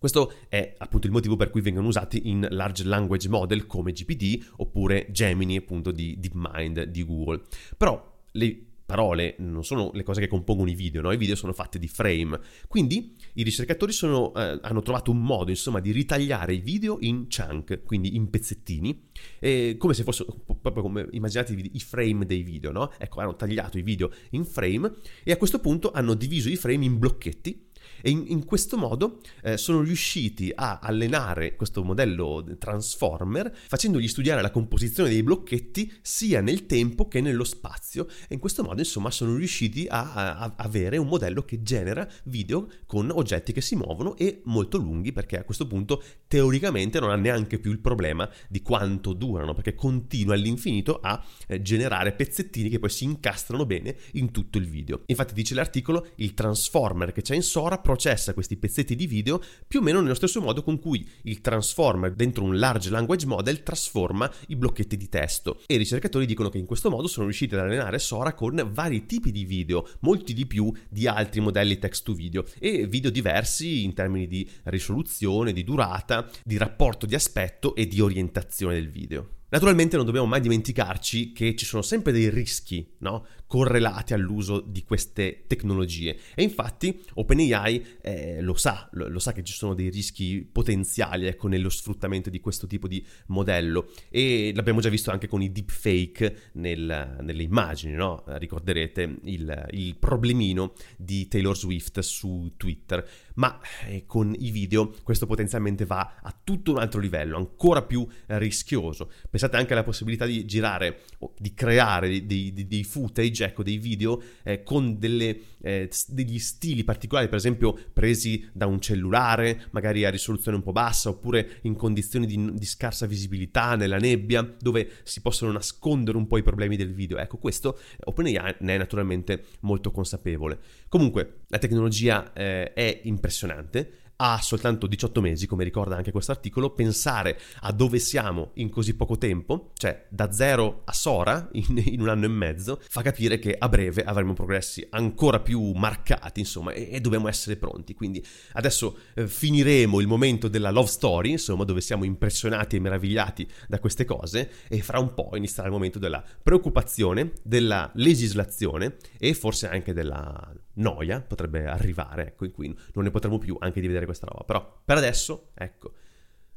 Questo 0.02 0.32
è 0.48 0.74
appunto 0.78 1.06
il 1.06 1.12
motivo 1.12 1.36
per 1.36 1.50
cui 1.50 1.60
vengono 1.60 1.86
usati 1.86 2.28
in 2.28 2.44
large 2.50 2.82
language 2.82 3.28
model 3.28 3.68
come 3.68 3.92
GPT 3.92 4.54
oppure 4.56 5.06
Gemini 5.12 5.56
appunto 5.56 5.92
di 5.92 6.18
DeepMind 6.18 6.82
di 6.86 7.04
Google. 7.04 7.42
Però 7.76 8.20
le 8.32 8.64
parole 8.84 9.36
non 9.38 9.64
sono 9.64 9.92
le 9.94 10.02
cose 10.02 10.20
che 10.20 10.26
compongono 10.26 10.68
i 10.68 10.74
video, 10.74 11.02
no? 11.02 11.12
i 11.12 11.16
video 11.16 11.36
sono 11.36 11.52
fatti 11.52 11.78
di 11.78 11.86
frame. 11.86 12.40
Quindi 12.66 13.14
i 13.34 13.44
ricercatori 13.44 13.92
sono, 13.92 14.34
eh, 14.34 14.58
hanno 14.60 14.82
trovato 14.82 15.12
un 15.12 15.22
modo 15.22 15.50
insomma 15.50 15.78
di 15.78 15.92
ritagliare 15.92 16.54
i 16.54 16.60
video 16.60 16.96
in 16.98 17.28
chunk, 17.28 17.84
quindi 17.84 18.16
in 18.16 18.28
pezzettini, 18.28 19.04
eh, 19.38 19.76
come 19.78 19.94
se 19.94 20.02
fossero 20.02 20.36
proprio 20.60 20.82
come 20.82 21.06
immaginatevi 21.12 21.70
i 21.74 21.78
frame 21.78 22.26
dei 22.26 22.42
video, 22.42 22.72
no? 22.72 22.90
Ecco, 22.98 23.20
hanno 23.20 23.36
tagliato 23.36 23.78
i 23.78 23.82
video 23.82 24.10
in 24.30 24.44
frame 24.44 24.94
e 25.22 25.30
a 25.30 25.36
questo 25.36 25.60
punto 25.60 25.92
hanno 25.92 26.14
diviso 26.14 26.48
i 26.48 26.56
frame 26.56 26.86
in 26.86 26.98
blocchetti 26.98 27.70
e 28.00 28.10
in, 28.10 28.24
in 28.28 28.44
questo 28.44 28.76
modo 28.76 29.20
eh, 29.42 29.56
sono 29.56 29.80
riusciti 29.80 30.52
a 30.54 30.78
allenare 30.82 31.56
questo 31.56 31.82
modello 31.82 32.44
transformer 32.58 33.54
facendogli 33.68 34.08
studiare 34.08 34.42
la 34.42 34.50
composizione 34.50 35.08
dei 35.08 35.22
blocchetti 35.22 35.92
sia 36.00 36.40
nel 36.40 36.66
tempo 36.66 37.08
che 37.08 37.20
nello 37.20 37.44
spazio 37.44 38.06
e 38.28 38.34
in 38.34 38.40
questo 38.40 38.62
modo 38.62 38.80
insomma 38.80 39.10
sono 39.10 39.34
riusciti 39.36 39.86
a, 39.88 40.12
a, 40.12 40.38
a 40.38 40.54
avere 40.56 40.96
un 40.96 41.08
modello 41.08 41.42
che 41.42 41.62
genera 41.62 42.08
video 42.24 42.68
con 42.86 43.10
oggetti 43.10 43.52
che 43.52 43.60
si 43.60 43.76
muovono 43.76 44.16
e 44.16 44.40
molto 44.44 44.78
lunghi 44.78 45.12
perché 45.12 45.38
a 45.38 45.44
questo 45.44 45.66
punto 45.66 46.02
teoricamente 46.26 47.00
non 47.00 47.10
ha 47.10 47.16
neanche 47.16 47.58
più 47.58 47.70
il 47.70 47.80
problema 47.80 48.28
di 48.48 48.62
quanto 48.62 49.12
durano 49.12 49.54
perché 49.54 49.74
continua 49.74 50.34
all'infinito 50.34 51.00
a 51.00 51.22
eh, 51.46 51.60
generare 51.62 52.12
pezzettini 52.12 52.68
che 52.68 52.78
poi 52.78 52.90
si 52.90 53.04
incastrano 53.04 53.66
bene 53.66 53.96
in 54.12 54.30
tutto 54.30 54.58
il 54.58 54.68
video. 54.68 55.02
Infatti 55.06 55.34
dice 55.34 55.54
l'articolo 55.54 56.08
il 56.16 56.34
transformer 56.34 57.12
che 57.12 57.22
c'è 57.22 57.34
in 57.34 57.42
Sora 57.42 57.78
processa 57.82 58.32
questi 58.32 58.56
pezzetti 58.56 58.96
di 58.96 59.06
video 59.06 59.42
più 59.68 59.80
o 59.80 59.82
meno 59.82 60.00
nello 60.00 60.14
stesso 60.14 60.40
modo 60.40 60.62
con 60.62 60.78
cui 60.78 61.06
il 61.24 61.42
transformer 61.42 62.14
dentro 62.14 62.44
un 62.44 62.58
large 62.58 62.88
language 62.88 63.26
model 63.26 63.62
trasforma 63.62 64.32
i 64.48 64.56
blocchetti 64.56 64.96
di 64.96 65.08
testo. 65.10 65.60
E 65.66 65.74
i 65.74 65.78
ricercatori 65.78 66.24
dicono 66.24 66.48
che 66.48 66.58
in 66.58 66.64
questo 66.64 66.88
modo 66.88 67.08
sono 67.08 67.26
riusciti 67.26 67.54
ad 67.54 67.60
allenare 67.60 67.98
Sora 67.98 68.32
con 68.32 68.70
vari 68.72 69.04
tipi 69.04 69.30
di 69.30 69.44
video, 69.44 69.86
molti 70.00 70.32
di 70.32 70.46
più 70.46 70.72
di 70.88 71.06
altri 71.06 71.40
modelli 71.40 71.78
text 71.78 72.04
to 72.04 72.14
video 72.14 72.44
e 72.58 72.86
video 72.86 73.10
diversi 73.10 73.84
in 73.84 73.92
termini 73.92 74.26
di 74.26 74.48
risoluzione, 74.64 75.52
di 75.52 75.64
durata, 75.64 76.28
di 76.42 76.56
rapporto 76.56 77.04
di 77.04 77.14
aspetto 77.14 77.74
e 77.74 77.86
di 77.86 78.00
orientazione 78.00 78.74
del 78.74 78.88
video. 78.88 79.40
Naturalmente 79.52 79.96
non 79.96 80.06
dobbiamo 80.06 80.26
mai 80.26 80.40
dimenticarci 80.40 81.32
che 81.32 81.54
ci 81.54 81.66
sono 81.66 81.82
sempre 81.82 82.10
dei 82.10 82.30
rischi 82.30 82.94
no? 83.00 83.26
Correlati 83.52 84.14
all'uso 84.14 84.60
di 84.60 84.82
queste 84.82 85.44
tecnologie 85.46 86.16
e 86.34 86.42
infatti 86.42 86.98
OpenAI 87.12 87.98
eh, 88.00 88.40
lo 88.40 88.54
sa, 88.54 88.88
lo, 88.92 89.08
lo, 89.08 89.18
sa 89.18 89.34
che 89.34 89.44
ci 89.44 89.52
sono 89.52 89.74
dei 89.74 89.90
rischi 89.90 90.48
potenziali 90.50 91.26
ecco, 91.26 91.48
nello 91.48 91.68
sfruttamento 91.68 92.30
di 92.30 92.40
questo 92.40 92.66
tipo 92.66 92.88
di 92.88 93.04
modello 93.26 93.90
e 94.08 94.52
l'abbiamo 94.54 94.80
già 94.80 94.88
visto 94.88 95.10
anche 95.10 95.28
con 95.28 95.42
i 95.42 95.52
deepfake 95.52 96.52
nel, 96.52 97.18
nelle 97.20 97.42
immagini, 97.42 97.92
no? 97.92 98.24
ricorderete 98.26 99.18
il, 99.24 99.66
il, 99.72 99.96
problemino 99.98 100.72
di 100.96 101.28
Taylor 101.28 101.54
Swift 101.54 102.00
su 102.00 102.54
Twitter, 102.56 103.06
ma 103.34 103.60
eh, 103.86 104.04
con 104.06 104.34
i 104.34 104.50
video 104.50 104.94
questo 105.02 105.26
potenzialmente 105.26 105.84
va 105.84 106.20
a 106.22 106.34
tutto 106.42 106.70
un 106.70 106.78
altro 106.78 107.00
livello, 107.00 107.36
ancora 107.36 107.82
più 107.82 108.08
rischioso. 108.28 109.10
Pensate 109.28 109.58
anche 109.58 109.74
alla 109.74 109.84
possibilità 109.84 110.24
di 110.24 110.46
girare 110.46 111.02
o 111.18 111.34
di 111.36 111.52
creare 111.52 112.24
dei, 112.24 112.54
dei, 112.54 112.66
dei 112.66 112.84
footage, 112.84 113.41
ecco, 113.42 113.62
dei 113.62 113.78
video 113.78 114.22
eh, 114.42 114.62
con 114.62 114.98
delle, 114.98 115.38
eh, 115.62 115.90
degli 116.08 116.38
stili 116.38 116.84
particolari, 116.84 117.28
per 117.28 117.38
esempio 117.38 117.78
presi 117.92 118.48
da 118.52 118.66
un 118.66 118.80
cellulare, 118.80 119.66
magari 119.70 120.04
a 120.04 120.10
risoluzione 120.10 120.56
un 120.56 120.62
po' 120.62 120.72
bassa, 120.72 121.08
oppure 121.08 121.58
in 121.62 121.74
condizioni 121.74 122.26
di, 122.26 122.54
di 122.54 122.64
scarsa 122.64 123.06
visibilità, 123.06 123.76
nella 123.76 123.98
nebbia, 123.98 124.42
dove 124.58 124.90
si 125.02 125.20
possono 125.20 125.52
nascondere 125.52 126.16
un 126.16 126.26
po' 126.26 126.38
i 126.38 126.42
problemi 126.42 126.76
del 126.76 126.92
video. 126.92 127.18
Ecco, 127.18 127.38
questo 127.38 127.78
OpenAI 128.04 128.56
ne 128.60 128.74
è 128.74 128.78
naturalmente 128.78 129.44
molto 129.60 129.90
consapevole. 129.90 130.58
Comunque, 130.88 131.40
la 131.48 131.58
tecnologia 131.58 132.32
eh, 132.32 132.72
è 132.72 133.00
impressionante 133.04 134.00
ha 134.24 134.40
soltanto 134.40 134.86
18 134.86 135.20
mesi, 135.20 135.48
come 135.48 135.64
ricorda 135.64 135.96
anche 135.96 136.12
questo 136.12 136.30
articolo, 136.30 136.70
pensare 136.70 137.36
a 137.62 137.72
dove 137.72 137.98
siamo 137.98 138.52
in 138.54 138.70
così 138.70 138.94
poco 138.94 139.18
tempo, 139.18 139.70
cioè 139.74 140.06
da 140.08 140.30
zero 140.30 140.82
a 140.84 140.92
Sora 140.92 141.48
in, 141.54 141.82
in 141.84 142.00
un 142.00 142.08
anno 142.08 142.26
e 142.26 142.28
mezzo, 142.28 142.80
fa 142.88 143.02
capire 143.02 143.40
che 143.40 143.56
a 143.58 143.68
breve 143.68 144.04
avremo 144.04 144.32
progressi 144.32 144.86
ancora 144.90 145.40
più 145.40 145.72
marcati, 145.72 146.38
insomma, 146.38 146.70
e, 146.70 146.90
e 146.92 147.00
dobbiamo 147.00 147.26
essere 147.26 147.56
pronti. 147.56 147.94
Quindi 147.94 148.24
adesso 148.52 148.96
eh, 149.14 149.26
finiremo 149.26 149.98
il 149.98 150.06
momento 150.06 150.46
della 150.46 150.70
love 150.70 150.88
story, 150.88 151.32
insomma, 151.32 151.64
dove 151.64 151.80
siamo 151.80 152.04
impressionati 152.04 152.76
e 152.76 152.80
meravigliati 152.80 153.48
da 153.66 153.80
queste 153.80 154.04
cose, 154.04 154.50
e 154.68 154.82
fra 154.82 155.00
un 155.00 155.14
po' 155.14 155.30
inizierà 155.34 155.66
il 155.66 155.74
momento 155.74 155.98
della 155.98 156.22
preoccupazione, 156.40 157.32
della 157.42 157.90
legislazione 157.94 158.98
e 159.18 159.34
forse 159.34 159.68
anche 159.68 159.92
della 159.92 160.54
noia 160.74 161.20
potrebbe 161.20 161.66
arrivare, 161.66 162.28
ecco, 162.28 162.44
in 162.44 162.52
cui 162.52 162.76
non 162.94 163.04
ne 163.04 163.10
potremo 163.10 163.38
più 163.38 163.56
anche 163.58 163.80
di 163.80 163.86
vedere 163.86 164.06
questa 164.06 164.26
roba. 164.26 164.44
Però 164.44 164.82
per 164.84 164.96
adesso, 164.96 165.50
ecco, 165.54 165.92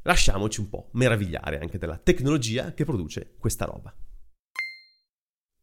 lasciamoci 0.04 0.60
un 0.60 0.70
po' 0.70 0.90
meravigliare 0.94 1.60
anche 1.60 1.78
della 1.78 1.98
tecnologia 1.98 2.74
che 2.74 2.86
produce 2.86 3.34
questa 3.38 3.66
roba. 3.66 3.94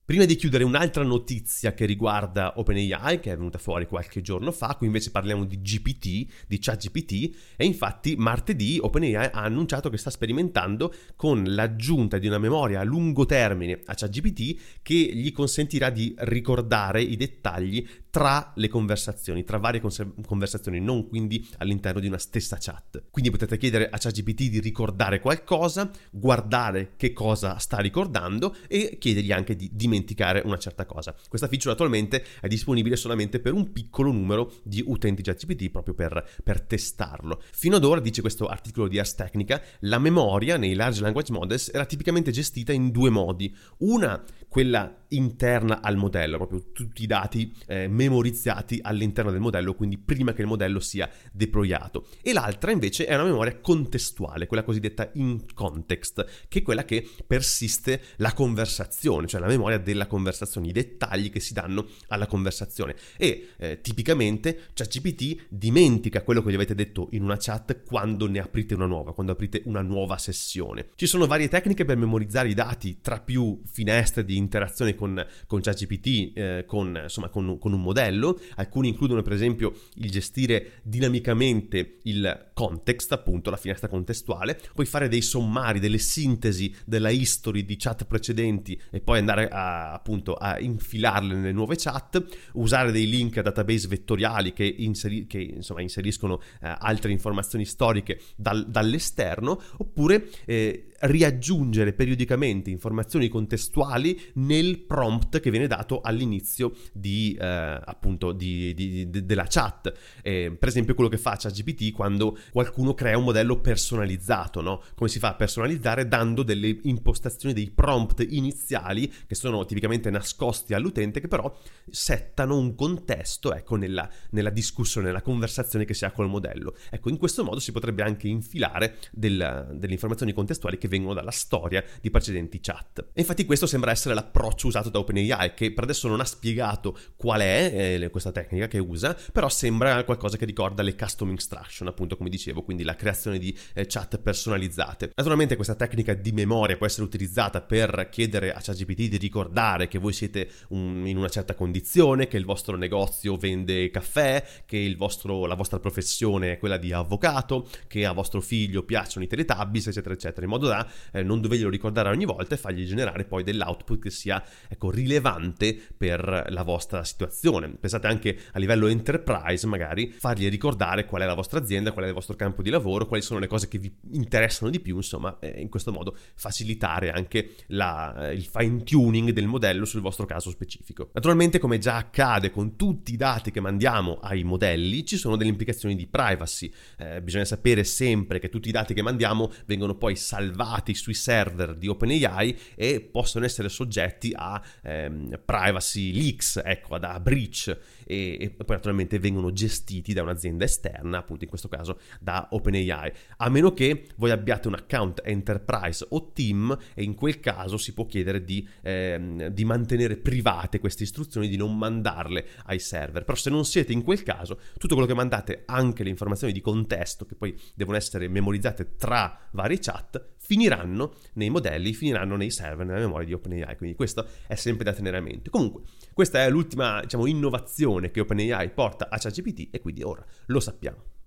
Prima 0.04 0.24
di 0.24 0.34
chiudere 0.34 0.64
un'altra 0.64 1.04
notizia 1.04 1.74
che 1.74 1.86
riguarda 1.86 2.58
OpenAI, 2.58 3.20
che 3.20 3.30
è 3.30 3.36
venuta 3.36 3.56
fuori 3.56 3.86
qualche 3.86 4.20
giorno 4.20 4.50
fa, 4.50 4.74
qui 4.76 4.86
invece 4.86 5.12
parliamo 5.12 5.44
di 5.44 5.60
GPT, 5.62 6.44
di 6.48 6.58
ChatGPT, 6.58 7.54
e 7.56 7.64
infatti 7.64 8.16
martedì 8.16 8.78
OpenAI 8.78 9.30
ha 9.32 9.42
annunciato 9.44 9.90
che 9.90 9.96
sta 9.96 10.10
sperimentando 10.10 10.92
con 11.14 11.44
l'aggiunta 11.44 12.18
di 12.18 12.26
una 12.26 12.38
memoria 12.38 12.80
a 12.80 12.84
lungo 12.84 13.26
termine 13.26 13.80
a 13.84 13.94
ChatGPT 13.94 14.80
che 14.82 14.96
gli 14.96 15.30
consentirà 15.30 15.88
di 15.88 16.12
ricordare 16.18 17.00
i 17.00 17.16
dettagli 17.16 17.86
tra 18.12 18.52
le 18.56 18.68
conversazioni, 18.68 19.42
tra 19.42 19.56
varie 19.56 19.80
cons- 19.80 20.06
conversazioni, 20.26 20.80
non 20.80 21.08
quindi 21.08 21.48
all'interno 21.56 21.98
di 21.98 22.08
una 22.08 22.18
stessa 22.18 22.58
chat. 22.60 23.04
Quindi 23.10 23.30
potete 23.30 23.56
chiedere 23.56 23.88
a 23.88 23.96
ChatGPT 23.96 24.50
di 24.50 24.60
ricordare 24.60 25.18
qualcosa, 25.18 25.90
guardare 26.10 26.92
che 26.98 27.14
cosa 27.14 27.56
sta 27.56 27.78
ricordando 27.78 28.54
e 28.68 28.98
chiedergli 29.00 29.32
anche 29.32 29.56
di 29.56 29.70
dimenticare 29.72 30.42
una 30.44 30.58
certa 30.58 30.84
cosa. 30.84 31.16
Questa 31.26 31.48
feature 31.48 31.72
attualmente 31.72 32.22
è 32.42 32.48
disponibile 32.48 32.96
solamente 32.96 33.40
per 33.40 33.54
un 33.54 33.72
piccolo 33.72 34.12
numero 34.12 34.56
di 34.62 34.84
utenti 34.86 35.22
ChatGPT 35.22 35.70
proprio 35.70 35.94
per, 35.94 36.22
per 36.44 36.60
testarlo. 36.60 37.40
Fino 37.50 37.76
ad 37.76 37.84
ora, 37.84 38.00
dice 38.00 38.20
questo 38.20 38.46
articolo 38.46 38.88
di 38.88 38.98
Ars 38.98 39.14
Technica, 39.14 39.62
la 39.80 39.98
memoria 39.98 40.58
nei 40.58 40.74
large 40.74 41.00
language 41.00 41.32
models 41.32 41.70
era 41.72 41.86
tipicamente 41.86 42.30
gestita 42.30 42.74
in 42.74 42.90
due 42.90 43.08
modi. 43.08 43.56
Una, 43.78 44.22
quella 44.52 45.02
interna 45.12 45.80
al 45.80 45.96
modello, 45.96 46.36
proprio 46.36 46.72
tutti 46.72 47.02
i 47.02 47.06
dati 47.06 47.54
eh, 47.66 47.88
memorizzati 47.88 48.80
all'interno 48.82 49.30
del 49.30 49.40
modello, 49.40 49.74
quindi 49.74 49.96
prima 49.96 50.34
che 50.34 50.42
il 50.42 50.46
modello 50.46 50.78
sia 50.78 51.08
deployato. 51.32 52.06
E 52.20 52.34
l'altra 52.34 52.70
invece 52.70 53.06
è 53.06 53.14
una 53.14 53.24
memoria 53.24 53.58
contestuale, 53.60 54.46
quella 54.46 54.62
cosiddetta 54.62 55.10
in 55.14 55.44
context, 55.54 56.46
che 56.48 56.58
è 56.58 56.62
quella 56.62 56.84
che 56.84 57.08
persiste 57.26 58.02
la 58.16 58.34
conversazione, 58.34 59.26
cioè 59.26 59.40
la 59.40 59.46
memoria 59.46 59.78
della 59.78 60.06
conversazione, 60.06 60.68
i 60.68 60.72
dettagli 60.72 61.30
che 61.30 61.40
si 61.40 61.54
danno 61.54 61.86
alla 62.08 62.26
conversazione. 62.26 62.94
E 63.16 63.52
eh, 63.56 63.80
tipicamente 63.80 64.68
ChatGPT 64.74 65.46
dimentica 65.48 66.22
quello 66.22 66.42
che 66.42 66.50
gli 66.50 66.56
avete 66.56 66.74
detto 66.74 67.08
in 67.12 67.22
una 67.22 67.38
chat 67.38 67.84
quando 67.84 68.28
ne 68.28 68.38
aprite 68.38 68.74
una 68.74 68.86
nuova, 68.86 69.14
quando 69.14 69.32
aprite 69.32 69.62
una 69.64 69.80
nuova 69.80 70.18
sessione. 70.18 70.88
Ci 70.94 71.06
sono 71.06 71.26
varie 71.26 71.48
tecniche 71.48 71.86
per 71.86 71.96
memorizzare 71.96 72.50
i 72.50 72.54
dati 72.54 72.98
tra 73.00 73.18
più 73.18 73.62
finestre 73.64 74.26
di 74.26 74.40
interazione 74.42 74.94
con, 74.94 75.24
con 75.46 75.60
ChatGPT, 75.60 76.36
eh, 76.36 76.64
con, 76.66 76.98
insomma, 77.02 77.28
con, 77.28 77.58
con, 77.58 77.72
un 77.72 77.80
modello. 77.80 78.38
Alcuni 78.56 78.88
includono 78.88 79.22
per 79.22 79.32
esempio 79.32 79.72
il 79.94 80.10
gestire 80.10 80.80
dinamicamente 80.82 82.00
il 82.02 82.50
context, 82.52 83.12
appunto 83.12 83.50
la 83.50 83.56
finestra 83.56 83.88
contestuale, 83.88 84.58
puoi 84.74 84.86
fare 84.86 85.08
dei 85.08 85.22
sommari, 85.22 85.80
delle 85.80 85.98
sintesi 85.98 86.74
della 86.84 87.10
history 87.10 87.64
di 87.64 87.76
chat 87.76 88.04
precedenti 88.04 88.80
e 88.90 89.00
poi 89.00 89.18
andare 89.18 89.48
a, 89.48 89.92
appunto 89.92 90.34
a 90.34 90.58
infilarle 90.58 91.34
nelle 91.34 91.52
nuove 91.52 91.76
chat, 91.76 92.24
usare 92.54 92.92
dei 92.92 93.08
link 93.08 93.36
a 93.38 93.42
database 93.42 93.88
vettoriali 93.88 94.52
che, 94.52 94.64
inseri- 94.64 95.26
che 95.26 95.38
insomma, 95.38 95.80
inseriscono 95.80 96.40
eh, 96.60 96.74
altre 96.78 97.12
informazioni 97.12 97.64
storiche 97.64 98.20
dal, 98.36 98.68
dall'esterno, 98.68 99.60
oppure 99.78 100.28
eh, 100.44 100.86
riaggiungere 101.02 101.92
periodicamente 101.92 102.70
informazioni 102.70 103.28
contestuali 103.28 104.20
nel 104.34 104.78
prompt 104.78 105.40
che 105.40 105.50
viene 105.50 105.66
dato 105.66 106.00
all'inizio 106.00 106.72
di, 106.92 107.36
eh, 107.40 107.46
appunto, 107.46 108.32
di, 108.32 108.74
di, 108.74 109.08
della 109.08 109.46
chat. 109.48 109.92
Eh, 110.22 110.54
per 110.58 110.68
esempio 110.68 110.94
quello 110.94 111.10
che 111.10 111.18
fa 111.18 111.36
ChatGPT 111.36 111.92
quando 111.92 112.38
qualcuno 112.52 112.92
crea 112.92 113.16
un 113.16 113.24
modello 113.24 113.60
personalizzato, 113.60 114.60
no? 114.60 114.82
Come 114.94 115.08
si 115.08 115.18
fa 115.18 115.28
a 115.28 115.34
personalizzare? 115.34 116.06
Dando 116.06 116.42
delle 116.42 116.78
impostazioni, 116.82 117.54
dei 117.54 117.70
prompt 117.70 118.24
iniziali 118.28 119.10
che 119.26 119.34
sono 119.34 119.64
tipicamente 119.64 120.10
nascosti 120.10 120.74
all'utente 120.74 121.20
che 121.20 121.28
però 121.28 121.52
settano 121.90 122.58
un 122.58 122.74
contesto, 122.74 123.54
ecco, 123.54 123.76
nella, 123.76 124.08
nella 124.30 124.50
discussione, 124.50 125.06
nella 125.06 125.22
conversazione 125.22 125.86
che 125.86 125.94
si 125.94 126.04
ha 126.04 126.10
col 126.10 126.28
modello. 126.28 126.76
Ecco, 126.90 127.08
in 127.08 127.16
questo 127.16 127.42
modo 127.42 127.58
si 127.58 127.72
potrebbe 127.72 128.02
anche 128.02 128.28
infilare 128.28 128.98
del, 129.10 129.70
delle 129.72 129.92
informazioni 129.92 130.34
contestuali 130.34 130.76
che 130.76 130.88
vengono 130.88 131.14
dalla 131.14 131.30
storia 131.30 131.82
di 132.02 132.10
precedenti 132.10 132.60
chat. 132.60 132.98
E 133.14 133.20
infatti 133.20 133.46
questo 133.46 133.66
sembra 133.66 133.90
essere 133.90 134.14
l'approccio 134.14 134.66
usato 134.66 134.90
da 134.90 134.98
OpenAI, 134.98 135.54
che 135.54 135.72
per 135.72 135.84
adesso 135.84 136.06
non 136.06 136.20
ha 136.20 136.24
spiegato 136.24 136.98
qual 137.16 137.40
è 137.40 137.98
eh, 138.02 138.10
questa 138.10 138.30
tecnica 138.30 138.68
che 138.68 138.78
usa, 138.78 139.16
però 139.32 139.48
sembra 139.48 140.04
qualcosa 140.04 140.36
che 140.36 140.44
ricorda 140.44 140.82
le 140.82 140.94
custom 140.94 141.30
instruction, 141.30 141.88
appunto 141.88 142.16
come 142.16 142.28
dicevo, 142.32 142.62
quindi 142.62 142.82
la 142.82 142.96
creazione 142.96 143.38
di 143.38 143.56
eh, 143.74 143.86
chat 143.86 144.18
personalizzate. 144.18 145.12
Naturalmente 145.14 145.56
questa 145.56 145.74
tecnica 145.74 146.14
di 146.14 146.32
memoria 146.32 146.76
può 146.76 146.86
essere 146.86 147.04
utilizzata 147.04 147.60
per 147.60 148.08
chiedere 148.10 148.52
a 148.52 148.60
ChatGPT 148.60 149.08
di 149.08 149.16
ricordare 149.18 149.88
che 149.88 149.98
voi 149.98 150.12
siete 150.12 150.48
un, 150.68 151.06
in 151.06 151.18
una 151.18 151.28
certa 151.28 151.54
condizione, 151.54 152.26
che 152.26 152.38
il 152.38 152.44
vostro 152.44 152.76
negozio 152.76 153.36
vende 153.36 153.90
caffè, 153.90 154.44
che 154.64 154.94
vostro, 154.96 155.46
la 155.46 155.54
vostra 155.54 155.78
professione 155.78 156.52
è 156.52 156.58
quella 156.58 156.78
di 156.78 156.92
avvocato, 156.92 157.68
che 157.86 158.06
a 158.06 158.12
vostro 158.12 158.40
figlio 158.40 158.82
piacciono 158.84 159.24
i 159.24 159.28
teletubbies, 159.28 159.88
eccetera, 159.88 160.14
eccetera, 160.14 160.44
in 160.44 160.50
modo 160.50 160.68
da 160.68 160.88
eh, 161.12 161.22
non 161.22 161.40
doverglielo 161.40 161.70
ricordare 161.70 162.08
ogni 162.08 162.24
volta 162.24 162.54
e 162.54 162.58
fargli 162.58 162.84
generare 162.86 163.24
poi 163.24 163.42
dell'output 163.42 164.00
che 164.00 164.10
sia 164.10 164.42
ecco, 164.68 164.90
rilevante 164.90 165.78
per 165.96 166.46
la 166.48 166.62
vostra 166.62 167.04
situazione. 167.04 167.68
Pensate 167.68 168.06
anche 168.06 168.38
a 168.52 168.58
livello 168.58 168.86
enterprise, 168.86 169.66
magari 169.66 170.12
fargli 170.16 170.48
ricordare 170.48 171.04
qual 171.04 171.22
è 171.22 171.26
la 171.26 171.34
vostra 171.34 171.58
azienda, 171.58 171.92
qual 171.92 172.04
è 172.04 172.08
il 172.08 172.14
vostro 172.22 172.36
campo 172.36 172.62
di 172.62 172.70
lavoro, 172.70 173.06
quali 173.06 173.22
sono 173.22 173.40
le 173.40 173.48
cose 173.48 173.68
che 173.68 173.78
vi 173.78 173.92
interessano 174.12 174.70
di 174.70 174.80
più, 174.80 174.96
insomma, 174.96 175.38
eh, 175.40 175.60
in 175.60 175.68
questo 175.68 175.92
modo 175.92 176.16
facilitare 176.34 177.10
anche 177.10 177.54
la, 177.68 178.28
eh, 178.28 178.34
il 178.34 178.44
fine 178.44 178.82
tuning 178.84 179.30
del 179.30 179.46
modello 179.46 179.84
sul 179.84 180.00
vostro 180.00 180.24
caso 180.24 180.50
specifico. 180.50 181.10
Naturalmente, 181.12 181.58
come 181.58 181.78
già 181.78 181.96
accade 181.96 182.50
con 182.50 182.76
tutti 182.76 183.12
i 183.12 183.16
dati 183.16 183.50
che 183.50 183.60
mandiamo 183.60 184.18
ai 184.22 184.44
modelli, 184.44 185.04
ci 185.04 185.16
sono 185.16 185.36
delle 185.36 185.50
implicazioni 185.50 185.96
di 185.96 186.06
privacy. 186.06 186.72
Eh, 186.96 187.20
bisogna 187.20 187.44
sapere 187.44 187.82
sempre 187.84 188.38
che 188.38 188.48
tutti 188.48 188.68
i 188.68 188.72
dati 188.72 188.94
che 188.94 189.02
mandiamo 189.02 189.50
vengono 189.66 189.96
poi 189.96 190.14
salvati 190.14 190.94
sui 190.94 191.14
server 191.14 191.74
di 191.74 191.88
OpenAI 191.88 192.58
e 192.76 193.00
possono 193.00 193.44
essere 193.44 193.68
soggetti 193.68 194.32
a 194.34 194.62
ehm, 194.82 195.40
privacy 195.44 196.12
leaks, 196.12 196.60
ecco, 196.64 196.94
a 196.94 197.20
breach 197.20 197.76
e, 198.04 198.38
e, 198.40 198.50
poi 198.50 198.76
naturalmente 198.76 199.18
vengono 199.18 199.52
gestiti 199.52 200.12
da 200.12 200.22
un'azienda 200.22 200.64
esterna, 200.64 201.18
appunto 201.18 201.44
in 201.44 201.50
questo 201.50 201.68
caso 201.68 201.98
da 202.20 202.48
OpenAI, 202.50 203.12
a 203.38 203.48
meno 203.48 203.72
che 203.72 204.06
voi 204.16 204.30
abbiate 204.30 204.68
un 204.68 204.74
account 204.74 205.22
enterprise 205.24 206.06
o 206.10 206.32
team 206.32 206.76
e 206.94 207.02
in 207.02 207.14
quel 207.14 207.40
caso 207.40 207.76
si 207.76 207.92
può 207.92 208.06
chiedere 208.06 208.44
di, 208.44 208.66
ehm, 208.82 209.48
di 209.48 209.64
mantenere 209.64 210.16
private 210.16 210.78
queste 210.78 211.02
istruzioni, 211.02 211.48
di 211.48 211.56
non 211.56 211.76
mandarle 211.76 212.46
ai 212.66 212.78
server, 212.78 213.24
però 213.24 213.36
se 213.36 213.50
non 213.50 213.64
siete 213.64 213.92
in 213.92 214.02
quel 214.02 214.22
caso, 214.22 214.58
tutto 214.78 214.94
quello 214.94 215.08
che 215.08 215.14
mandate, 215.14 215.62
anche 215.66 216.02
le 216.02 216.10
informazioni 216.10 216.52
di 216.52 216.60
contesto 216.60 217.24
che 217.24 217.34
poi 217.34 217.58
devono 217.74 217.96
essere 217.96 218.28
memorizzate 218.28 218.96
tra 218.96 219.38
varie 219.52 219.78
chat, 219.78 220.30
finiranno 220.44 221.14
nei 221.34 221.50
modelli, 221.50 221.92
finiranno 221.94 222.36
nei 222.36 222.50
server, 222.50 222.84
nella 222.84 222.98
memoria 222.98 223.26
di 223.26 223.32
OpenAI, 223.32 223.76
quindi 223.76 223.96
questo 223.96 224.26
è 224.46 224.56
sempre 224.56 224.84
da 224.84 224.92
tenere 224.92 225.18
a 225.18 225.20
mente. 225.20 225.50
Comunque, 225.50 225.82
questa 226.12 226.42
è 226.42 226.50
l'ultima 226.50 227.00
diciamo, 227.00 227.26
innovazione 227.26 228.10
che 228.10 228.20
OpenAI 228.20 228.70
porta 228.70 229.08
a 229.08 229.18
ChatGPT 229.18 229.68
e 229.70 229.80
quindi 229.80 230.02
ora 230.02 230.24
lo 230.46 230.60
sappiamo. 230.60 231.21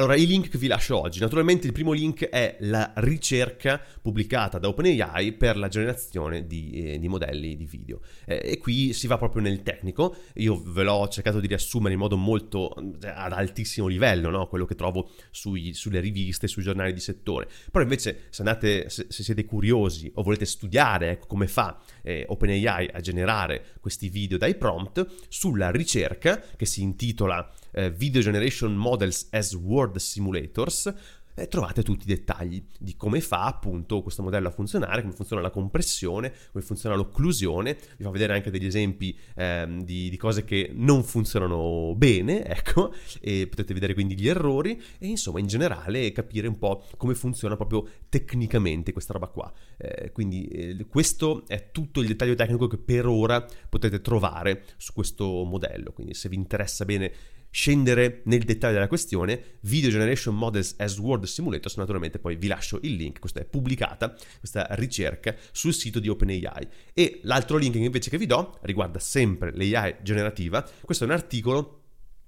Allora, 0.00 0.16
i 0.16 0.26
link 0.26 0.48
che 0.48 0.56
vi 0.56 0.66
lascio 0.66 0.98
oggi. 0.98 1.20
Naturalmente 1.20 1.66
il 1.66 1.74
primo 1.74 1.92
link 1.92 2.26
è 2.30 2.56
la 2.60 2.90
ricerca 2.96 3.78
pubblicata 4.00 4.58
da 4.58 4.68
OpenAI 4.68 5.32
per 5.32 5.58
la 5.58 5.68
generazione 5.68 6.46
di, 6.46 6.70
eh, 6.70 6.98
di 6.98 7.06
modelli 7.06 7.54
di 7.54 7.66
video. 7.66 8.00
Eh, 8.24 8.40
e 8.42 8.56
qui 8.56 8.94
si 8.94 9.06
va 9.06 9.18
proprio 9.18 9.42
nel 9.42 9.60
tecnico. 9.60 10.16
Io 10.36 10.58
ve 10.64 10.84
l'ho 10.84 11.06
cercato 11.08 11.38
di 11.38 11.46
riassumere 11.46 11.92
in 11.92 12.00
modo 12.00 12.16
molto 12.16 12.74
cioè, 12.98 13.12
ad 13.14 13.32
altissimo 13.32 13.88
livello, 13.88 14.30
no? 14.30 14.46
quello 14.46 14.64
che 14.64 14.74
trovo 14.74 15.10
sui, 15.30 15.74
sulle 15.74 16.00
riviste, 16.00 16.48
sui 16.48 16.62
giornali 16.62 16.94
di 16.94 17.00
settore. 17.00 17.46
Però 17.70 17.84
invece 17.84 18.28
se, 18.30 18.40
andate, 18.40 18.88
se, 18.88 19.04
se 19.10 19.22
siete 19.22 19.44
curiosi 19.44 20.10
o 20.14 20.22
volete 20.22 20.46
studiare 20.46 21.10
ecco, 21.10 21.26
come 21.26 21.46
fa 21.46 21.78
eh, 22.00 22.24
OpenAI 22.26 22.88
a 22.90 23.00
generare 23.00 23.76
questi 23.80 24.08
video 24.08 24.38
dai 24.38 24.54
prompt, 24.54 25.06
sulla 25.28 25.70
ricerca 25.70 26.42
che 26.56 26.64
si 26.64 26.80
intitola 26.80 27.46
eh, 27.72 27.90
Video 27.90 28.20
Generation 28.20 28.74
Models 28.74 29.28
as 29.30 29.54
Word 29.54 29.96
Simulators, 29.96 30.94
eh, 31.40 31.48
trovate 31.48 31.82
tutti 31.82 32.10
i 32.10 32.14
dettagli 32.14 32.62
di 32.78 32.96
come 32.96 33.20
fa 33.20 33.46
appunto 33.46 34.02
questo 34.02 34.22
modello 34.22 34.48
a 34.48 34.50
funzionare, 34.50 35.00
come 35.00 35.14
funziona 35.14 35.40
la 35.40 35.50
compressione, 35.50 36.32
come 36.52 36.62
funziona 36.62 36.96
l'occlusione, 36.96 37.76
vi 37.96 38.04
fa 38.04 38.10
vedere 38.10 38.34
anche 38.34 38.50
degli 38.50 38.66
esempi 38.66 39.16
ehm, 39.36 39.82
di, 39.82 40.10
di, 40.10 40.16
cose 40.16 40.44
che 40.44 40.70
non 40.74 41.02
funzionano 41.02 41.94
bene, 41.96 42.44
ecco, 42.50 42.92
e 43.20 43.46
potete 43.48 43.72
vedere 43.72 43.94
quindi 43.94 44.18
gli 44.18 44.28
errori 44.28 44.80
e 44.98 45.06
insomma 45.06 45.38
in 45.38 45.46
generale 45.46 46.12
capire 46.12 46.46
un 46.46 46.58
po' 46.58 46.84
come 46.96 47.14
funziona 47.14 47.56
proprio 47.56 47.86
tecnicamente 48.08 48.92
questa 48.92 49.12
roba 49.12 49.28
qua. 49.28 49.52
Eh, 49.76 50.12
quindi 50.12 50.46
eh, 50.46 50.86
questo 50.88 51.44
è 51.46 51.70
tutto 51.70 52.00
il 52.00 52.06
dettaglio 52.06 52.34
tecnico 52.34 52.66
che 52.66 52.76
per 52.76 53.06
ora 53.06 53.44
potete 53.68 54.00
trovare 54.00 54.64
su 54.76 54.92
questo 54.92 55.44
modello, 55.44 55.92
quindi 55.92 56.14
se 56.14 56.28
vi 56.28 56.36
interessa 56.36 56.84
bene 56.84 57.12
scendere 57.50 58.22
nel 58.24 58.44
dettaglio 58.44 58.74
della 58.74 58.88
questione, 58.88 59.58
Video 59.62 59.90
Generation 59.90 60.34
Models 60.34 60.74
as 60.78 60.98
World 60.98 61.24
Simulators, 61.24 61.76
naturalmente 61.76 62.18
poi 62.18 62.36
vi 62.36 62.46
lascio 62.46 62.78
il 62.82 62.94
link, 62.94 63.18
questa 63.18 63.40
è 63.40 63.44
pubblicata, 63.44 64.16
questa 64.38 64.66
ricerca 64.70 65.34
sul 65.52 65.74
sito 65.74 65.98
di 65.98 66.08
OpenAI. 66.08 66.68
E 66.94 67.20
l'altro 67.22 67.56
link 67.56 67.74
invece 67.74 68.10
che 68.10 68.18
vi 68.18 68.26
do 68.26 68.58
riguarda 68.62 68.98
sempre 68.98 69.52
l'AI 69.54 69.96
generativa, 70.02 70.66
questo 70.84 71.04
è 71.04 71.06
un 71.06 71.12
articolo 71.12 71.82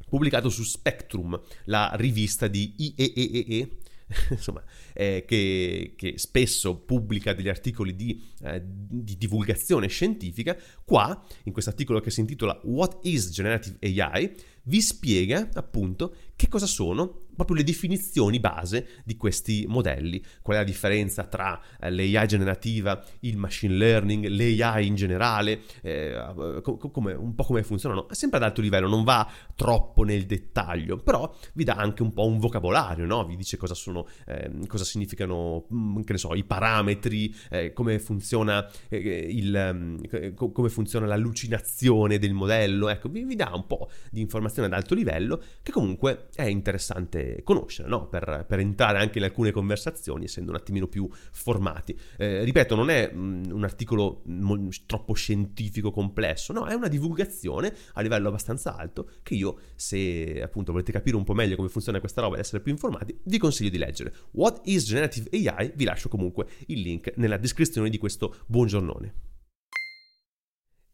pubblicato 0.08 0.50
su 0.50 0.62
Spectrum, 0.62 1.40
la 1.64 1.92
rivista 1.94 2.46
di 2.46 2.74
IEEE, 2.76 3.78
insomma, 4.30 4.62
eh, 4.92 5.24
che, 5.26 5.94
che, 5.96 6.18
spesso 6.18 6.76
pubblica 6.76 7.32
degli 7.32 7.48
articoli 7.48 7.94
di, 7.94 8.22
eh, 8.42 8.62
di 8.62 9.16
divulgazione 9.16 9.88
scientifica, 9.88 10.56
qua, 10.84 11.24
in 11.44 11.52
questo 11.52 11.70
articolo 11.70 12.00
che 12.00 12.10
si 12.10 12.20
intitola 12.20 12.60
What 12.64 12.98
is 13.04 13.30
Generative 13.30 13.78
AI, 13.80 14.34
vi 14.64 14.80
spiega 14.80 15.48
appunto 15.54 16.14
che 16.36 16.48
cosa 16.48 16.66
sono 16.66 17.22
proprio 17.34 17.56
le 17.56 17.64
definizioni 17.64 18.40
base 18.40 19.02
di 19.04 19.16
questi 19.16 19.64
modelli, 19.68 20.22
qual 20.42 20.56
è 20.56 20.60
la 20.60 20.66
differenza 20.66 21.24
tra 21.24 21.60
eh, 21.80 21.90
l'AI 21.90 22.26
generativa, 22.26 23.02
il 23.20 23.36
machine 23.36 23.74
learning, 23.74 24.26
l'AI 24.26 24.86
in 24.86 24.94
generale, 24.94 25.62
eh, 25.82 26.60
come, 26.62 27.14
un 27.14 27.34
po' 27.34 27.44
come 27.44 27.62
funzionano, 27.62 28.06
sempre 28.10 28.38
ad 28.38 28.44
alto 28.44 28.60
livello, 28.60 28.88
non 28.88 29.04
va 29.04 29.28
troppo 29.54 30.02
nel 30.02 30.26
dettaglio, 30.26 30.98
però 30.98 31.34
vi 31.54 31.64
dà 31.64 31.74
anche 31.74 32.02
un 32.02 32.12
po' 32.12 32.26
un 32.26 32.38
vocabolario, 32.38 33.06
no? 33.06 33.24
vi 33.24 33.36
dice 33.36 33.56
cosa 33.56 33.74
sono, 33.74 34.06
eh, 34.26 34.50
cosa 34.66 34.84
significano, 34.84 35.66
mm, 35.72 36.02
che 36.02 36.12
ne 36.12 36.18
so, 36.18 36.34
i 36.34 36.44
parametri, 36.44 37.34
eh, 37.50 37.72
come 37.72 37.98
funziona 37.98 38.68
eh, 38.88 38.98
il, 38.98 39.70
mm, 39.72 40.34
come 40.34 40.68
funziona 40.68 41.06
l'allucinazione 41.06 42.18
del 42.18 42.32
modello, 42.32 42.88
ecco, 42.88 43.08
vi, 43.08 43.24
vi 43.24 43.36
dà 43.36 43.50
un 43.54 43.66
po' 43.66 43.88
di 44.10 44.20
informazione 44.52 44.68
ad 44.68 44.74
alto 44.74 44.94
livello 44.94 45.42
che 45.62 45.72
comunque 45.72 46.28
è 46.34 46.44
interessante 46.44 47.42
conoscere, 47.42 47.88
no? 47.88 48.08
per, 48.08 48.44
per, 48.46 48.58
entrare 48.58 48.98
anche 48.98 49.18
in 49.18 49.24
alcune 49.24 49.50
conversazioni, 49.50 50.24
essendo 50.24 50.50
un 50.50 50.56
attimino 50.56 50.86
più 50.86 51.08
formati. 51.32 51.98
Eh, 52.18 52.44
ripeto, 52.44 52.74
non 52.74 52.90
è 52.90 53.10
mh, 53.12 53.18
mm, 53.18 53.42
un 53.50 53.64
articolo 53.64 54.22
mo- 54.26 54.68
troppo 54.86 55.14
scientifico 55.14 55.90
complesso, 55.90 56.52
no, 56.52 56.66
è 56.66 56.74
una 56.74 56.88
divulgazione 56.88 57.74
a 57.94 58.00
livello 58.00 58.28
abbastanza 58.28 58.76
alto 58.76 59.08
che 59.22 59.34
io, 59.34 59.58
se 59.74 60.40
appunto 60.42 60.72
volete 60.72 60.92
capire 60.92 61.16
un 61.16 61.24
po' 61.24 61.34
meglio 61.34 61.56
come 61.56 61.68
funziona 61.68 62.00
questa 62.00 62.20
roba 62.20 62.36
e 62.36 62.40
essere 62.40 62.60
più 62.60 62.72
informati, 62.72 63.18
vi 63.24 63.38
consiglio 63.38 63.70
di 63.70 63.78
leggere. 63.78 64.12
What 64.32 64.60
is 64.64 64.84
Generative 64.84 65.30
AI? 65.32 65.72
Vi 65.74 65.84
lascio 65.84 66.08
comunque 66.08 66.46
il 66.66 66.80
link 66.80 67.12
nella 67.16 67.36
descrizione 67.36 67.88
di 67.88 67.98
questo 67.98 68.36
buongiornone. 68.46 69.31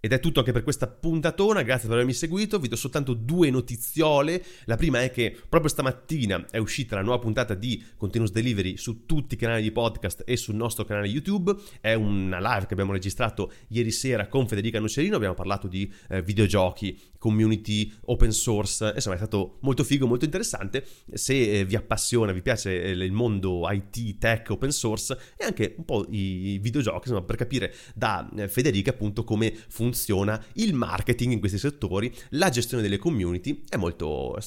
Ed 0.09 0.15
è 0.15 0.21
tutto 0.21 0.39
anche 0.39 0.53
per 0.53 0.63
questa 0.63 0.87
puntatona, 0.87 1.61
grazie 1.61 1.87
per 1.87 1.97
avermi 1.97 2.15
seguito, 2.15 2.59
vi 2.59 2.69
do 2.69 2.77
soltanto 2.77 3.13
due 3.13 3.51
notiziole. 3.51 4.43
La 4.65 4.77
prima 4.77 5.03
è 5.03 5.11
che 5.11 5.37
proprio 5.47 5.69
stamattina 5.71 6.47
è 6.51 6.57
uscita 6.57 6.95
la 6.95 7.03
nuova 7.03 7.19
puntata 7.19 7.53
di 7.53 7.85
Continuous 7.95 8.33
Delivery 8.33 8.79
su 8.79 9.05
tutti 9.05 9.35
i 9.35 9.37
canali 9.37 9.61
di 9.61 9.71
podcast 9.71 10.23
e 10.25 10.39
sul 10.39 10.55
nostro 10.55 10.87
canale 10.87 11.09
YouTube. 11.09 11.55
È 11.79 11.93
una 11.93 12.39
live 12.39 12.65
che 12.65 12.73
abbiamo 12.73 12.93
registrato 12.93 13.53
ieri 13.69 13.91
sera 13.91 14.29
con 14.29 14.49
Federica 14.49 14.81
Nocerino, 14.81 15.15
abbiamo 15.15 15.35
parlato 15.35 15.69
di 15.69 15.93
eh, 16.09 16.23
videogiochi, 16.23 16.99
community, 17.19 17.93
open 18.07 18.33
source, 18.33 18.93
insomma 18.95 19.17
è 19.17 19.19
stato 19.19 19.59
molto 19.61 19.85
figo, 19.85 20.07
molto 20.07 20.25
interessante. 20.25 20.87
Se 21.13 21.35
eh, 21.35 21.67
vi 21.67 21.77
appassiona, 21.77 22.33
vi 22.33 22.41
piace 22.41 22.83
eh, 22.83 22.93
il 22.93 23.13
mondo 23.13 23.71
IT, 23.71 24.17
tech, 24.17 24.49
open 24.49 24.73
source 24.73 25.19
e 25.37 25.45
anche 25.45 25.75
un 25.77 25.85
po' 25.85 26.07
i 26.09 26.59
videogiochi, 26.63 27.09
insomma 27.09 27.25
per 27.25 27.37
capire 27.37 27.75
da 27.95 28.27
eh, 28.35 28.49
Federica 28.49 28.93
appunto 28.93 29.23
come 29.23 29.55
funziona 29.69 29.97
funziona 29.99 30.41
il 30.55 30.75
marketing 30.75 31.33
in 31.33 31.41
questi 31.41 31.59
settori, 31.59 32.15
la 32.31 32.51
gestione 32.51 32.83
delle 32.83 32.99
community, 32.99 33.65
è 33.69 33.77
molto 33.77 34.37
è 34.37 34.43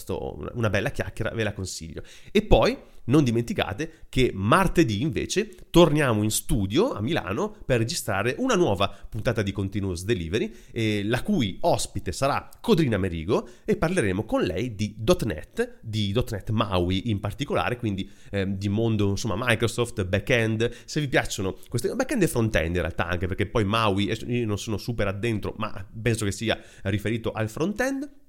una 0.54 0.70
bella 0.70 0.92
chiacchiera, 0.92 1.32
ve 1.32 1.44
la 1.44 1.54
consiglio. 1.54 2.04
E 2.32 2.42
poi 2.44 2.78
non 3.06 3.24
dimenticate 3.24 4.06
che 4.10 4.32
martedì 4.34 5.02
invece 5.02 5.56
torniamo 5.70 6.24
in 6.24 6.30
studio 6.30 6.94
a 6.94 7.02
Milano 7.02 7.56
per 7.66 7.80
registrare 7.80 8.36
una 8.38 8.56
nuova 8.56 8.94
puntata 9.10 9.42
di 9.42 9.52
Continuous 9.52 10.04
Delivery, 10.04 10.54
eh, 10.72 11.04
la 11.04 11.24
cui 11.24 11.58
ospite 11.62 12.12
sarà 12.12 12.50
Codrina 12.60 12.98
Merigo 12.98 13.48
e 13.66 13.76
parleremo 13.76 14.26
con 14.26 14.42
lei 14.42 14.76
di 14.76 14.96
.NET, 15.26 15.80
di 15.82 16.14
.NET 16.14 16.50
MAUI 16.52 17.10
in 17.10 17.20
particolare, 17.20 17.78
quindi 17.78 18.10
eh, 18.30 18.46
di 18.58 18.70
mondo 18.70 19.10
insomma 19.10 19.36
Microsoft, 19.38 20.06
backend, 20.06 20.70
se 20.86 21.00
vi 21.00 21.08
piacciono 21.08 21.58
queste 21.70 21.94
backend 21.96 22.22
e 22.22 22.28
frontend 22.28 22.76
in 22.76 22.82
realtà 22.82 23.08
anche 23.08 23.28
perché 23.28 23.48
poi 23.48 23.64
MAUI, 23.64 24.14
io 24.28 24.46
non 24.46 24.58
sono 24.58 24.78
super 24.78 25.08
addentro 25.08 25.30
ma 25.58 25.86
penso 26.02 26.26
che 26.26 26.32
sia 26.32 26.60
riferito 26.84 27.32
al 27.32 27.50
frontend 27.50 28.20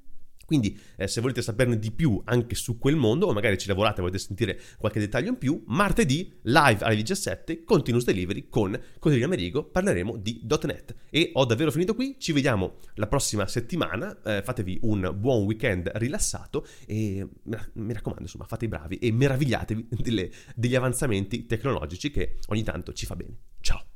quindi 0.52 0.78
eh, 0.96 1.08
se 1.08 1.22
volete 1.22 1.40
saperne 1.40 1.78
di 1.78 1.90
più 1.92 2.20
anche 2.26 2.54
su 2.54 2.76
quel 2.78 2.96
mondo, 2.96 3.26
o 3.26 3.32
magari 3.32 3.56
ci 3.56 3.68
lavorate 3.68 3.98
e 3.98 4.02
volete 4.02 4.18
sentire 4.18 4.60
qualche 4.76 5.00
dettaglio 5.00 5.30
in 5.30 5.38
più, 5.38 5.62
martedì 5.68 6.40
live 6.42 6.84
alle 6.84 6.96
17, 6.96 7.64
Continuous 7.64 8.04
Delivery 8.04 8.48
con 8.50 8.78
Codrina 8.98 9.26
Merigo, 9.26 9.64
parleremo 9.64 10.16
di 10.16 10.46
.NET. 10.46 10.94
E 11.08 11.30
ho 11.32 11.46
davvero 11.46 11.70
finito 11.70 11.94
qui, 11.94 12.16
ci 12.18 12.32
vediamo 12.32 12.74
la 12.96 13.06
prossima 13.06 13.46
settimana, 13.46 14.20
eh, 14.22 14.42
fatevi 14.42 14.80
un 14.82 15.14
buon 15.16 15.44
weekend 15.44 15.90
rilassato 15.94 16.66
e 16.86 17.26
mi 17.72 17.92
raccomando, 17.94 18.24
insomma, 18.24 18.44
fate 18.44 18.66
i 18.66 18.68
bravi 18.68 18.98
e 18.98 19.10
meravigliatevi 19.10 19.88
delle, 19.90 20.30
degli 20.54 20.74
avanzamenti 20.74 21.46
tecnologici 21.46 22.10
che 22.10 22.36
ogni 22.48 22.62
tanto 22.62 22.92
ci 22.92 23.06
fa 23.06 23.16
bene. 23.16 23.38
Ciao! 23.60 23.91